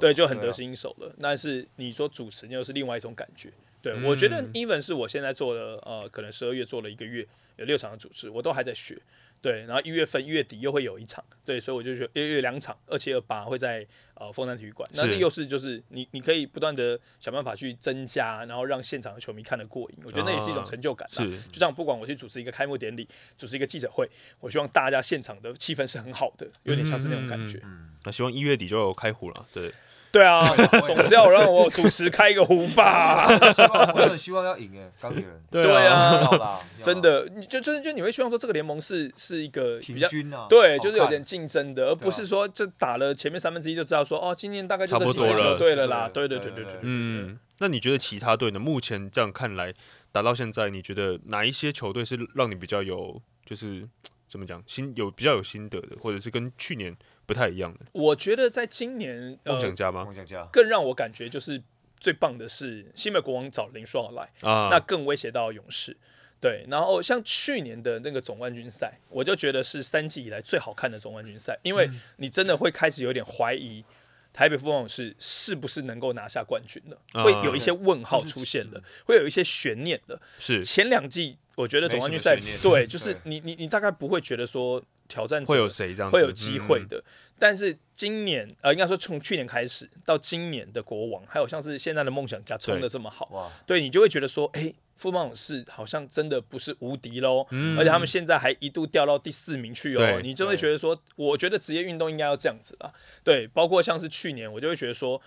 [0.00, 0.52] 对，就很得啊。
[0.52, 1.14] 心应手了。
[1.20, 3.50] 但是你说主持，又是另外一种感觉。
[3.82, 8.98] 对、嗯我觉得，even 是我现在做了，呃，可能十二月做了一个月，有六场的主持，我都还在学。
[9.44, 14.88] 对，然后一月份一月底又会有一场，对，所以我就觉得一月两场，二七二八会在呃凤山体育馆。
[14.94, 19.98] 那又是就是你你可以不断的想办法去增加，然后让现场的球迷看得过瘾。
[20.02, 21.22] 我觉得那也是一种啊成就感啦。
[21.22, 24.08] 是就像不管我去主持一个开幕典礼，主持一个记者会，
[24.40, 27.60] 我希望大家现场的气氛是很好的，有点像是那种感觉。
[27.64, 29.70] 嗯，那希望一月底就有开壶了，对，
[30.18, 30.48] 对啊，
[30.86, 33.26] 总是要让我主持开一个壶吧。
[33.28, 35.42] 我很希望要赢诶，钢铁人。
[35.50, 47.38] 对啊， 真的，你就就是就你会希望说这个联盟是是一个比较均啊，对，就是有点竞争的，而不是说这打了前面三分之一就知道说哦，今年大概就差不多了，对了啦，对对对对对，嗯。
[47.58, 48.58] 那你觉得其他队呢？
[48.58, 49.72] 目前这样看来，
[50.10, 53.88] 打到现在，你觉得哪一些球队是让你比较有，就是
[54.28, 56.94] 怎么讲，心有比较有心得的，或者是跟去年
[57.26, 57.80] 不太一样的？
[57.92, 60.04] 我觉得在今年呃梦想家吗？
[60.04, 61.62] 梦想家，更让我感觉就是
[61.98, 65.96] 最棒的是新美国王找林书豪来，啊，那更威胁到勇士。
[66.40, 73.82] 对，然后像去年的那个总冠军赛，我就觉得是三季以来最好看的总冠军赛，因为嗯你真的会开始有点怀疑
[74.30, 80.20] 台北富邦勇士是不是能够拿下冠军的，啊会有一些问号出现的，会有一些悬念的。
[80.38, 86.10] 是前两季我觉得总冠军赛对，就是你你你大概不会觉得说挑战者会有谁这样？
[86.10, 87.04] 会有机会嗯，的。
[87.38, 102.92] 但是今年呃，应该说从去年开始到今年的国王，还有像是现在的梦想家冲的这么好，哇，对你就会觉得说，哎、富邦勇士好像真的不是无敌喽，嗯而且他们现在还一度掉到第四名去哦，你就会觉得说，我觉得职业运动应该要这样子啦。
[103.24, 105.20] 对，包括像是去年，我就会觉得说，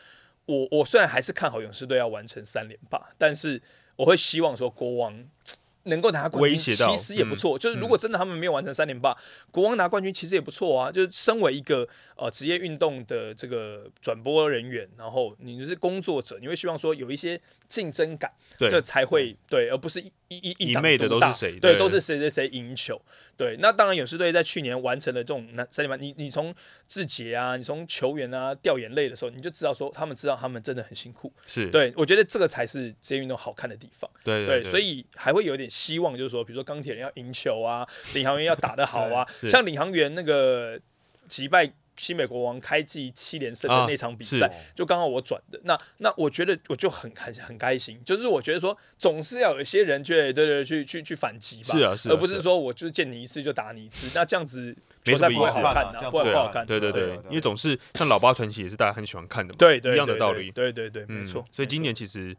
[0.46, 3.62] 我我虽然还是看好勇士队要完成三连霸，但是
[3.98, 5.26] 我会希望说国王。
[5.88, 9.16] 能够拿冠军其实也不错，就是如嗯果真的他们没有完成三连霸，
[9.52, 10.92] 国王拿冠军其实也不错啊。
[10.92, 23.02] 就是身为一个呃职业运动的这个转播人员，然后你是工作者，你会希望说有一些竞争感，这才会对，而不是一一一一党一昧的都是谁对，都是谁谁谁赢球。
[23.36, 26.54] 对，那当然勇士队在去年完成了这种那三连败，你你从
[26.88, 31.32] 志杰啊，你从球员啊掉眼泪的时候，你就知道说他们知道他们真的很辛苦。
[31.46, 34.10] 是，对我觉得这个才是职业运动好看的地方。
[34.24, 40.80] 对对，对，所以还会有点希望，就是说，比如说钢铁人要赢球啊，领航员要打得好啊， 像领航员那个
[41.28, 45.60] 击败新美国王开季七连胜的啊那场比是赛，就刚好我转的。
[45.64, 54.76] 那那我觉得我就很很很开心，就是我觉得说总是要有一些人觉得对对对去去去反击吧，是啊是啊而不是说我就是见你一次就打你一次，那这样子
[55.06, 56.66] 没什么球赛不会意思好看啊，这样对啊不会不好看。
[56.66, 60.52] 对对对对对，因为总是像老八传奇也是大家很喜欢看的嘛，对对，一样的对对道理。
[60.52, 61.44] 对对对，没嗯错。
[61.52, 62.36] 所以今年其实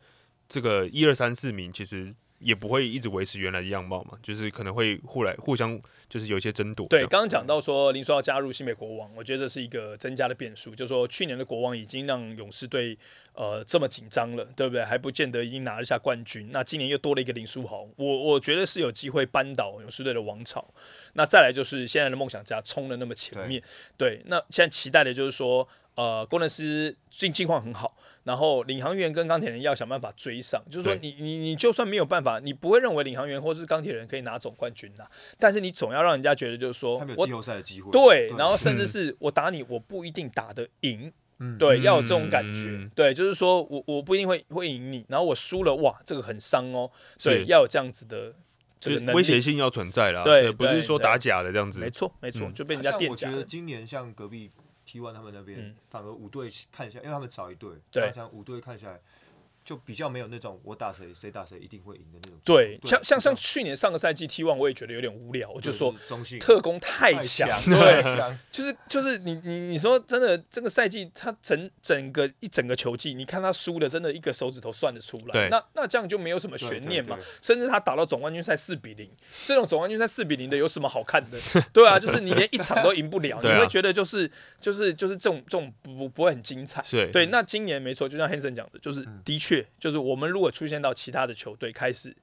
[0.48, 10.74] 这个一二三四名其实也不会一直维持原来的样貌嘛，就是可能会互来互相就是有一些争夺对，刚刚讲到说林书豪加入新美国王，我觉得这是一个增加的变数。
[10.74, 12.96] 就是说去年的国王已经让勇士队
[13.34, 14.82] 呃这么紧张了，对不对？
[14.82, 16.48] 还不见得已经拿得下冠军。
[16.50, 20.66] 那今年又多了一个林书豪，我我觉得是有机会扳倒勇士队的王朝。
[21.12, 23.62] 那再来就是现在的梦想家冲的那么前面，
[23.96, 27.96] 对，那现在期待的就是说，呃，工程师近近况很好，
[28.28, 35.04] 然后领航员跟钢铁人要想办法追上，就是说你你你就算没有办法，你不会认为领航员或是钢铁人可以拿总冠军呐、
[35.38, 37.90] 但是你总要让人家觉得就是说我他们有季后赛的机会。
[37.90, 38.86] 对，然后甚至嗯。
[38.86, 41.56] 是我打你，我不一定打得赢，嗯。
[41.56, 46.90] 对，要有这种感觉，嗯对，就是说我我不一定会会赢你，然后我输了，哇，这个很伤哦，
[47.22, 47.44] 对，是。
[47.46, 48.34] 要有这样子的
[48.78, 51.80] 就是威胁性要存在啦，对不是说打假的这样子。
[51.80, 51.88] 没。
[51.90, 52.52] 错没错，嗯。
[52.52, 54.50] 就被人家像我觉得今年像隔壁
[54.88, 55.76] T One 他们那边，嗯。
[55.90, 58.06] 反而五队看一下来，因为他们少一队，对。
[58.06, 58.98] 那像五队看下来，
[59.68, 62.38] 就比较没有那种我打谁谁打谁一定会赢的那种。
[62.42, 65.94] 对，像像像去年上个赛季 T one 我也觉得有点无聊，我就说
[66.40, 68.02] 特工太太强，对，
[68.50, 77.18] 就是就是你你你说真的，这个赛季他整整个一整个球季，你看他输的真的一个手指头算得出来对，那那这样就没有什么悬念嘛。
[77.42, 79.10] 甚至他打到总冠军赛四比零，
[79.44, 81.38] 这种总冠军赛四比零的有什么好看的？
[81.74, 84.30] 对啊，就是你连一场都赢不了， 你会觉得就是
[84.62, 86.82] 就是就是这种这种不不不会很精彩。
[86.82, 92.16] 是，对，那今年没错，就像 Hanson 讲的，就是嗯的确，就是我们如果出现到其他的球队开始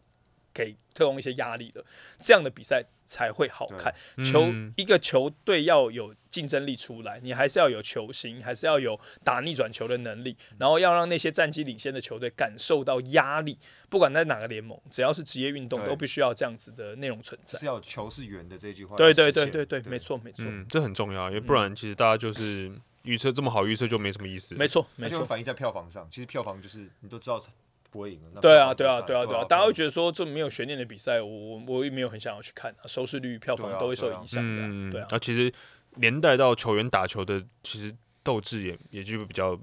[0.53, 1.83] 给特工一些压力了，
[2.21, 3.93] 这样的比赛才会好看。
[4.23, 13.59] 球嗯一个球队要有竞争力出来，你还是要有球星，还是要有打逆转球的能力，然后要让那些战绩领先的球队感受到压力。
[13.89, 17.65] 不管在哪个联盟，只要是职业运动，都必须要这样子的内容存在是。
[17.65, 18.95] 要球是圆的这句话。
[18.95, 19.99] 对对对对对，没。
[19.99, 22.71] 错没错嗯，这很重要，因为不然其实大家就是
[23.05, 24.55] 预测这么好预测就没什么意思。
[24.55, 25.23] 没错没错。
[25.23, 27.41] 反映在票房上，其实票房就是你都知道
[27.89, 28.41] 不会赢了。
[28.41, 35.53] 对啊，对啊，对啊，对啊，大家会觉得说这没有悬念的比赛，我我我也没有很想要去看啊，收视率、票房都会受影响的对啊其实
[35.95, 39.57] 连带到球员打球的，其实斗志也也就比较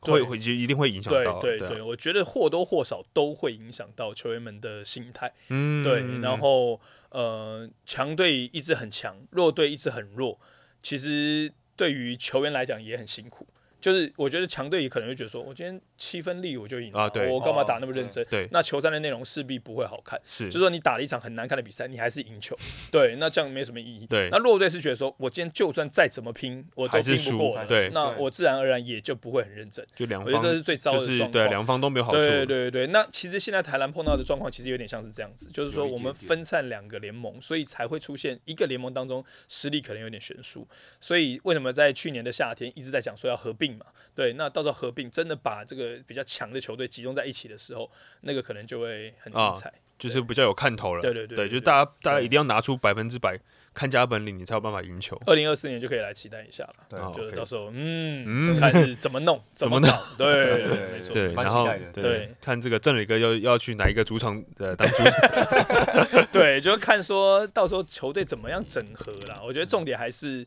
[0.00, 5.32] 会会就一定会影响对到，啊对对，我觉得或多或少都会影响到球员们的心态。
[5.48, 6.78] 嗯，对，然后
[7.10, 10.38] 呃，强队一直很强，弱队一直很弱，
[10.82, 13.46] 其实对于球员来讲也很辛苦。
[13.80, 18.24] 就是我觉得强队也可能会觉得说，我今天七分力我就赢了，啊对我干嘛打那么认真？
[18.28, 20.20] 对那球赛的内容势必不会好看。
[20.26, 22.56] 是就是说你打了一场很难看的比赛，你还是赢球，
[22.90, 24.06] 对，那这样没什么意义。
[24.06, 29.86] 对那弱队是觉得说，我今天就算再怎么拼，我都拼不过了，对那我自然而然也就不会很认真。
[29.94, 31.48] 就两我觉得这是最糟的状况。
[31.48, 40.66] 两方都没有好处，对对对对，那其实现在台篮碰到的状况其实有点像是这样子，就是说我们分散两个联盟，所以才会出现一个联盟当中实力可能有点悬殊。
[41.00, 43.86] 所以为什么在去年的夏天一直在讲说要合并嘛？
[44.14, 47.90] 对，那到时候合并真的把这个比较强的球队集中在一起的时候，
[48.22, 49.72] 那个可能就会很精啊彩。
[49.98, 51.00] 就是比较有看头了。
[51.00, 53.38] 对，对对就是大家大家一定要拿出百分之百
[53.72, 55.16] 看家本领，你才有办法赢球。
[55.26, 56.74] 二零二四年就可以来期待一下了。
[56.88, 59.88] 对啊就是到时候，嗯，嗯看是怎么弄， 怎么弄
[60.18, 61.12] 对对对，没错。
[61.12, 69.40] 对，然后蛮期待的对对看这个郑磊哥要要去哪一个主场呃当主场， 对，就看说到时候球队怎么样整合啦。
[69.44, 70.44] 我觉得重点还是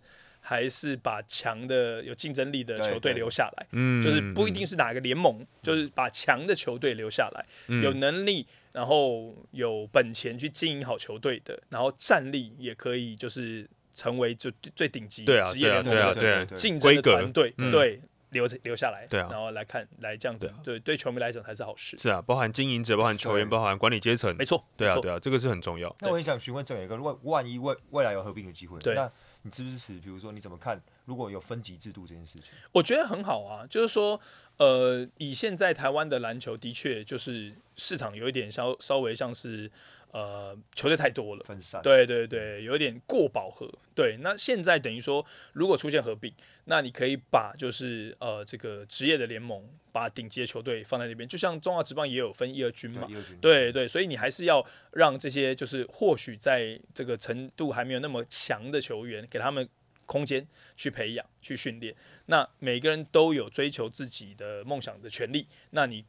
[0.47, 7.81] 还是把强的、有竞争力的球队留下来，嗯，就是不一定是哪个联盟，就是把强的球队留下来，嗯。
[7.81, 17.71] 有能力，然后有本钱去经营好球队的，然后战力也可以就是成为就最顶级对啊职业联盟对啊的对啊竞争的团队，嗯。
[17.71, 17.99] 对。
[18.31, 19.29] 留留下来，对啊。
[19.31, 25.95] 然后来看来这样子对啊，对对球迷来讲才是好事，是啊，包含经营者，包含球员，包含管理阶层没，错，对啊对啊，这个是很重要。
[26.01, 28.93] 那我很想询问郑伟哥，万万一未未来有合并的机会，对。
[28.93, 29.09] 那
[29.45, 29.93] 你支不支持？
[29.99, 30.81] 比如说你怎么看？
[31.05, 34.19] 如果有分级制度这件事情，我觉得很好啊，就是说，
[34.57, 39.71] 呃，以现在台湾的篮球的确就是市场有一点稍稍微像是
[40.11, 41.43] 呃球队太多了。
[41.45, 43.71] 分散，对对对，有一点过饱和。
[43.93, 45.23] 对，那现在等于说，
[45.53, 46.33] 如果出现合并，
[46.63, 49.63] 那你可以把就是呃这个职业的联盟，
[49.95, 53.07] 把顶级的球队放在那边，就像中华职棒也有分一二军嘛
[53.39, 59.65] 对，，对对，所以你还是要让这些就是或许在这个程度还没有那么强的球员，给他们
[60.05, 61.95] 空间去培养、去训练。
[62.25, 66.03] 那每个人都有追求自己的梦想的权利，那你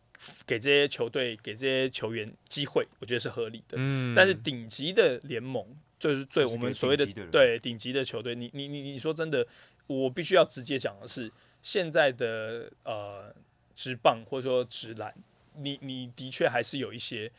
[0.45, 3.77] 给这些球队、给这些球员机会，我觉得是合理的。
[3.79, 5.65] 嗯，但是顶级的联盟，
[5.97, 9.47] 就是最我们所谓的的对顶级的球队，你你你你说真的，
[9.87, 11.31] 我必须要直接讲的是，
[11.63, 13.33] 现在的呃
[13.77, 15.15] 职棒或者说直篮，
[15.55, 17.31] 你你的确还是有一些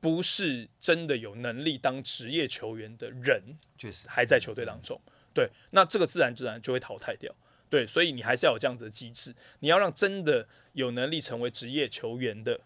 [0.00, 3.40] 不是真的有能力当职业球员的人
[3.78, 5.00] 确实还在球队当中。
[5.32, 7.34] 对，那这个自然自然就会淘汰掉。
[7.70, 12.60] 对，所以你还是要有这样子的机制，你要让真的有能力成为职业球员的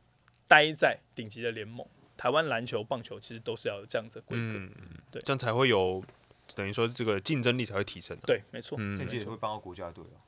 [0.48, 1.86] 待在顶级的联盟。
[2.16, 4.54] 台湾篮球、棒球其实都是要有这样子的规格。
[4.54, 4.72] 嗯，
[5.12, 6.02] 对这样才会有
[6.56, 8.20] 等于说这个竞争力才会提升、啊。
[8.26, 8.76] 对，没错。
[8.80, 10.18] 嗯这，届也会帮到国家队啊，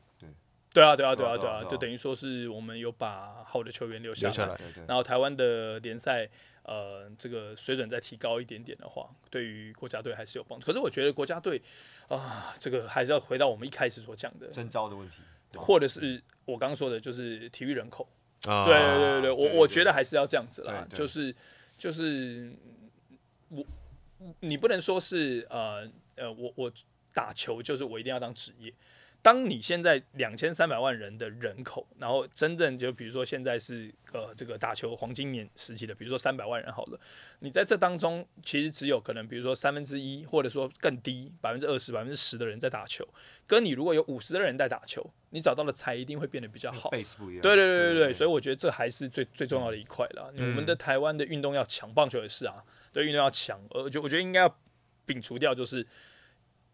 [0.73, 4.59] 对啊，对啊，对啊，对啊就等于说是我们有把好的球员留下来。
[4.87, 6.29] 然后台湾的联赛，
[6.63, 10.67] 呃，这个水准再提高一点点的话，对于国家队还是有帮助。
[10.67, 11.61] 可是我觉得国家队
[12.09, 15.17] 啊、这个还是要回到我们一开始所讲的，征招的问题，
[15.55, 18.07] 或者是我刚刚说的，就是体育人口。
[18.47, 21.35] 啊，对对对对，我我觉得还是要这样子啦，就是
[21.77, 22.53] 就是
[23.49, 23.65] 我
[24.41, 26.73] 你不能说是呃呃我我
[27.13, 28.73] 打球就是我一定要当职业。
[29.29, 36.99] 当你现在两千三百万人的人口，然后真正就比如说现在是呃这个打球黄金年时期的，比如说三百万人好了，
[37.41, 43.07] 你在这当中其实只有可能比如说三分之一，或者说更低百分之二十、百分之十的人在打球，
[43.47, 46.89] 跟你如果有五十的人在打球，你找到的才一定会变得比较好。
[47.43, 50.33] 对对对对所以我觉得这还是最最重要的一块了。
[50.37, 52.65] 嗯我们的台湾的运动要强，棒球也是啊，
[52.95, 54.59] 对运动要强，而就我觉得应该要
[55.07, 55.87] 摒除掉，就是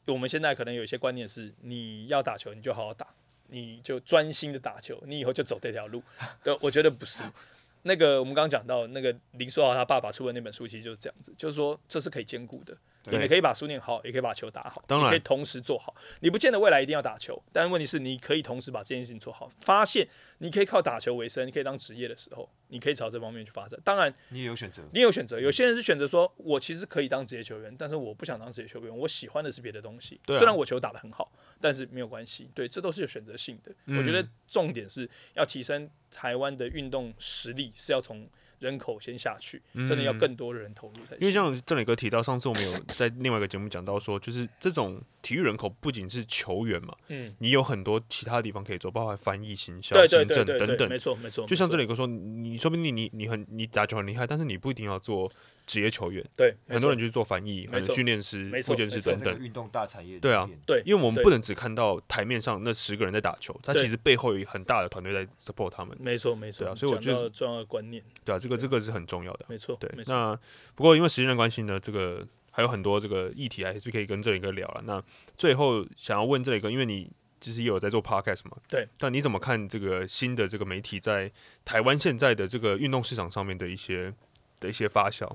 [0.07, 3.07] 我们现在可能有一些观念是，你要打球你就好好打，
[3.49, 6.03] 你就专心的打球，你以后就走这条路。
[6.43, 7.23] 对，我觉得不是。
[7.87, 12.77] 那个我们刚刚讲到，那个林书豪他爸爸出的那本书，其实就是这样子，就是说这是可以兼顾的。
[13.05, 15.95] 对你可以把书念好，也可以把球打好，当然你可以同时做好。
[16.21, 19.51] 你不见得未来一定要打球，但问题是你可以同时把这件事情做好。
[19.61, 23.79] 发现你可以靠打球为生，你可以当职业的时候，你可以朝这方面去发展。
[23.85, 24.83] 当然，你也有选择。
[24.93, 30.21] 你有选择，有些人是选择说，我其实可以当职业球员，但是我不想当职业球员，我喜欢的是别的东西。
[30.27, 31.31] 啊虽然我球打得很好，
[31.61, 33.73] 但是没有关系，对，这都是有选择性的。
[33.87, 38.29] 嗯我觉得重点是要提升台湾的运动实力，是要从
[38.65, 41.19] 人口先下去，真的要更多的人投入才行。
[41.19, 50.99] 嗯因为像郑磊哥提到，上次我们有在另外一个节目讲到说，就是这种体育人口不仅是球员嘛，嗯，你有很多其他地方可以做，包括翻译、行销、对对行政等等没。
[50.99, 51.47] 错没错。
[51.47, 55.31] 就像这里里哥说，你说不定你你很你打球很厉害，但是你不一定要做
[55.67, 59.39] 职业球员，对，很多人去做翻译、可能没错训练师没、错复健师等等。
[59.41, 65.97] 运动大产业对啊对，因为我们不能只看到台面上那十个人在打球，他其实背后有很大的团队在 support 他们。
[66.01, 66.65] 没错没错。
[66.65, 69.47] 对啊所以我觉得重要的观念，对啊，这个这个是很重要的。
[69.49, 70.13] 没错，对没，错。
[70.13, 70.39] 那
[70.75, 74.83] 不过因为时间的关系呢，这个还有很多这个议题还是可以跟这里哥聊了。
[74.85, 75.03] 那
[75.37, 77.11] 最后想要问这里哥，因为你
[77.41, 81.31] 其实也有在做 podcast 嘛，对，但你怎么看这个新的这个媒体在
[81.65, 84.15] 台湾现在的这个运动市场上面的一些
[84.61, 85.31] 的一些发酵？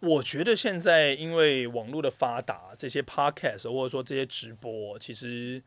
[0.00, 5.62] 我觉得现在因为网络的发达，这些 podcast 或者说这些直播，其实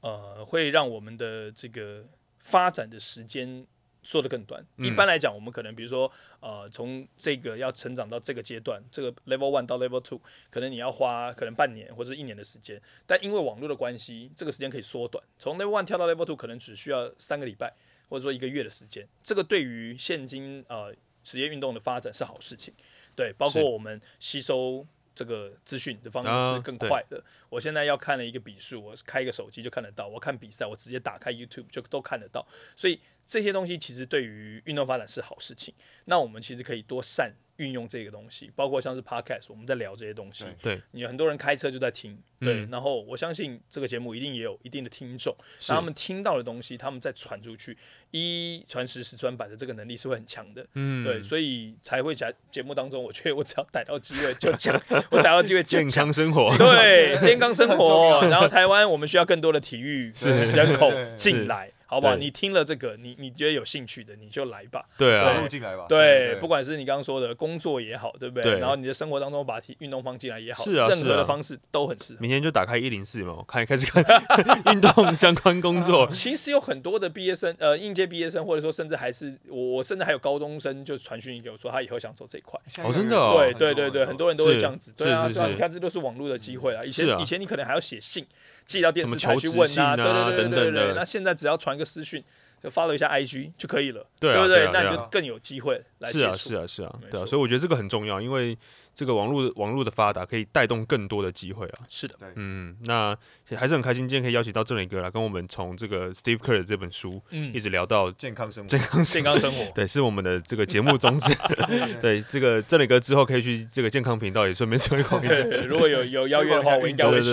[0.00, 2.04] 呃会让我们的这个
[2.40, 3.64] 发展的时间
[4.02, 4.64] 缩得更短。
[4.78, 6.10] 嗯一般来讲，我们可能比如说
[6.40, 10.20] 呃从这个要成长到这个阶段，这个 level one 到 level two，
[10.50, 12.80] 可能你要花可能半年或者是一年的时间。
[13.06, 17.72] 但因为网络的关系，这个时间可以缩短，从 level one 跳到 level two 可能只需要三个礼拜
[18.08, 19.06] 或者说一个月的时间。
[19.22, 22.74] 这个对于现今呃职业运动的发展是好事情。
[23.16, 27.24] 对，包括我们吸收这个资讯的方式啊是更快的。
[27.48, 32.46] 我现在要看了一个笔数，我开一个手机就看得到；我看比赛，我直接打开 YouTube 就都看得到。
[32.76, 35.74] 所以这些东西其实对于运动发展是好事情。
[36.04, 40.44] 那我们其实可以多善运用这个东西，包括像是 Podcast，我们在聊这些东西。
[40.62, 45.34] 对，有很多人开车就在听，对，嗯然后我相信这个节目一定也有一定的听众，
[45.66, 47.76] 他们听到的东西，他们再传出去，
[48.10, 50.64] 一传十，十传百的这个能力是会很强的。
[50.74, 55.88] 嗯，对，所以才会在节目当中，我觉得我只要逮到机会就讲， 我逮到机会就健。
[55.88, 62.14] 康生活，对，健康生活， 然后台湾我们需要更多的体育是人口对进来，好不好？
[62.14, 64.82] 你听了这个，你你觉得有兴趣的，你就来吧。
[64.98, 65.86] 投对啊入，进来吧。
[65.88, 68.42] 对，不管是你刚刚说的工作也好，对不对？
[68.52, 72.18] 对然后你的生活当中把体运动放进来也好，是啊任何的方式都很适合。
[72.20, 74.04] 明天就打开一零四嘛，看开始看
[74.74, 76.06] 运动相关工作。
[76.12, 82.60] 其实有很多的毕业生，呃，应届毕业生，或者说甚至还是我，我甚至还有高中生就传讯给我说，他以后想走这一块。
[82.84, 84.92] 哦真的哦对对对对，很多人都会这样子。
[84.96, 86.84] 对啊，对啊，你看这都是网络的机会啊。
[86.84, 88.26] 以前是啊以前你可能还要写信
[88.66, 90.94] 寄到电视台去问啊，信啊对对对对等等的对对。
[90.94, 92.22] 那现在只要传个私讯，
[92.62, 94.68] 就 follow 一下 IG 就可以了，对啊不对？
[94.72, 96.48] 那你就更有机会来是啊，接触。
[96.50, 98.56] 是啊，是啊没，对啊，所以我觉得这个很重要，因为
[98.96, 101.84] 这个网络网络的发达可以带动更多的机会啊。
[101.86, 103.14] 是的，嗯，那
[103.54, 111.36] 还是很开心，今天可以邀请到郑磊哥来跟我们从这个 Steve Kerr 的这本书嗯一，直聊到健康生活健，康健康生活，对，是我们的这个节目宗旨。
[112.00, 115.34] 对，这个郑磊哥之后可以去这个健康频道也顺便推广一下。
[115.68, 117.30] 如果有有邀约的话，我应该会去。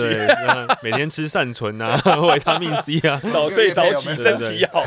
[0.82, 1.98] 每天吃善存啊，
[2.28, 4.84] 维他命 C 啊，早睡早起，身体好。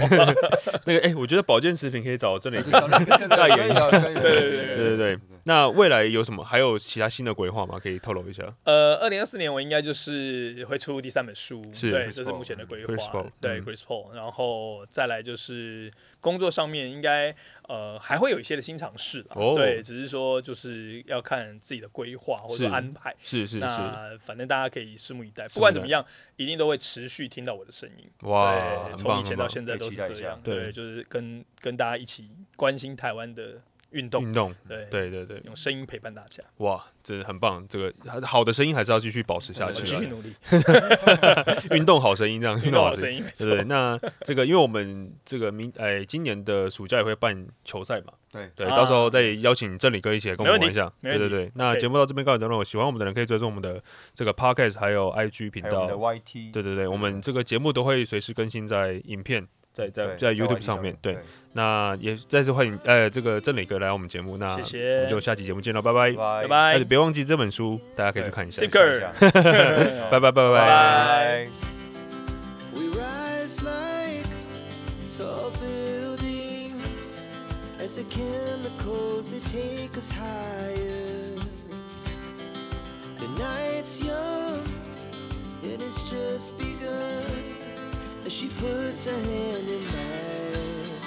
[0.85, 2.71] 那个哎、我觉得保健食品可以找郑磊哥。
[2.71, 7.79] 代代言一下对对对对对对对，那未来有什么还有其他新的规划吗？
[7.79, 8.43] 可以透露一下。
[8.65, 13.31] 呃，二零二四年我应该就是会出第三本书，是对，这是目前的规划 Paul，。
[13.39, 15.89] 对嗯，Chris Paul，然后再来就是
[16.19, 17.33] 工作上面应该
[17.69, 19.27] 呃还会有一些的新尝试啦。
[19.35, 23.15] 哦对，只是说就是要看自己的规划或者安排。
[23.23, 28.05] 是是是，那反正大家可以拭目以待，不管怎么样，一定都会持续听到我的声音。
[28.23, 28.53] 哇，
[28.89, 30.37] 对，从以前到现在都是这样。
[30.43, 33.61] 对对，就是跟跟大家一起关心台湾的
[33.97, 34.23] 运动。
[34.23, 37.65] 运动，对，对对对，用声音陪伴大家，哇，真的很棒。
[37.67, 40.33] 这个好的声音还是要继续保持下去啊，继续努力，
[41.75, 43.63] 运动好声音这样，运动好声音，对对，。
[43.63, 48.49] 那这个因为我们这个明哎今年的暑假也会办球赛嘛，对。
[48.55, 50.91] 对，啊到时候再邀请郑理哥一起来跟我们玩一下。
[51.01, 53.81] 对对对，那节目到这边告一段落，喜欢我们的人可以追踪我们的
[54.13, 55.87] 这个 podcast 还有 IG 频道。
[55.87, 59.45] YT，对对对，我们这个节目都会随时更新在影片。
[59.77, 61.19] 在在在 YouTube 上面，对，
[61.53, 66.11] 那也再次欢迎呃这个郑磊哥来我们节目，那谢谢我们就下期节目见了，拜拜。
[66.13, 68.65] 拜拜拜而且别忘记这本书，大家可以去看一下。
[68.65, 68.71] 拜
[70.19, 71.47] 拜拜拜拜。
[72.73, 74.25] We rise like
[75.15, 77.27] tall buildings
[77.79, 81.35] as the chemicals they take us higher.
[83.19, 84.63] The night's young
[85.63, 87.46] and it's just begun
[88.27, 90.99] as she puts her hand in mine.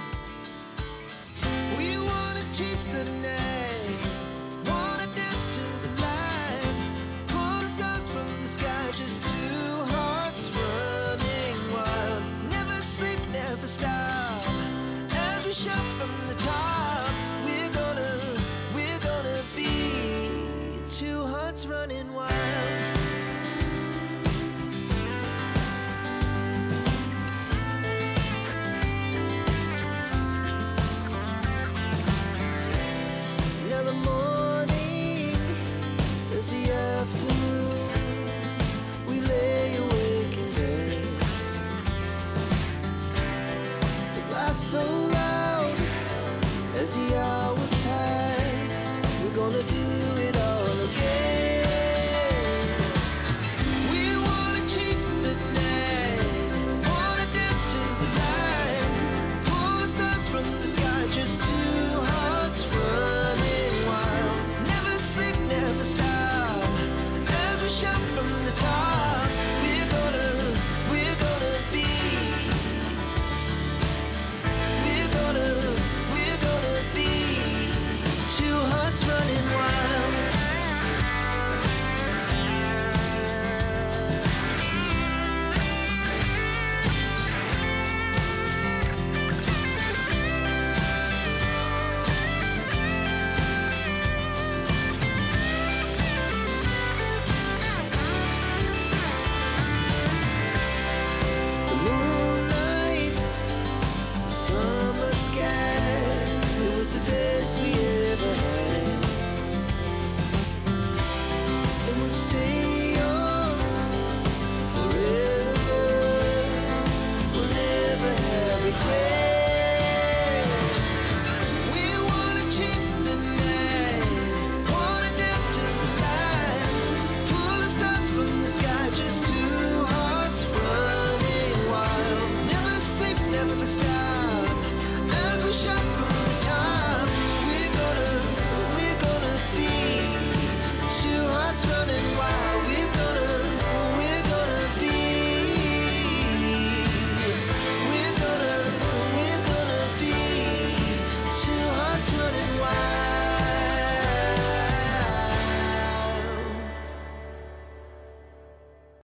[1.76, 4.00] We wanna chase the night,
[4.64, 6.74] wanna dance to the light,
[7.26, 9.64] pull the stars from the sky, just two
[9.94, 12.24] hearts running wild.
[12.56, 14.42] Never sleep, never stop.
[15.12, 17.10] As we shout from the top,
[17.44, 18.16] we're gonna,
[18.74, 19.74] we're gonna be
[20.90, 22.49] two hearts running wild.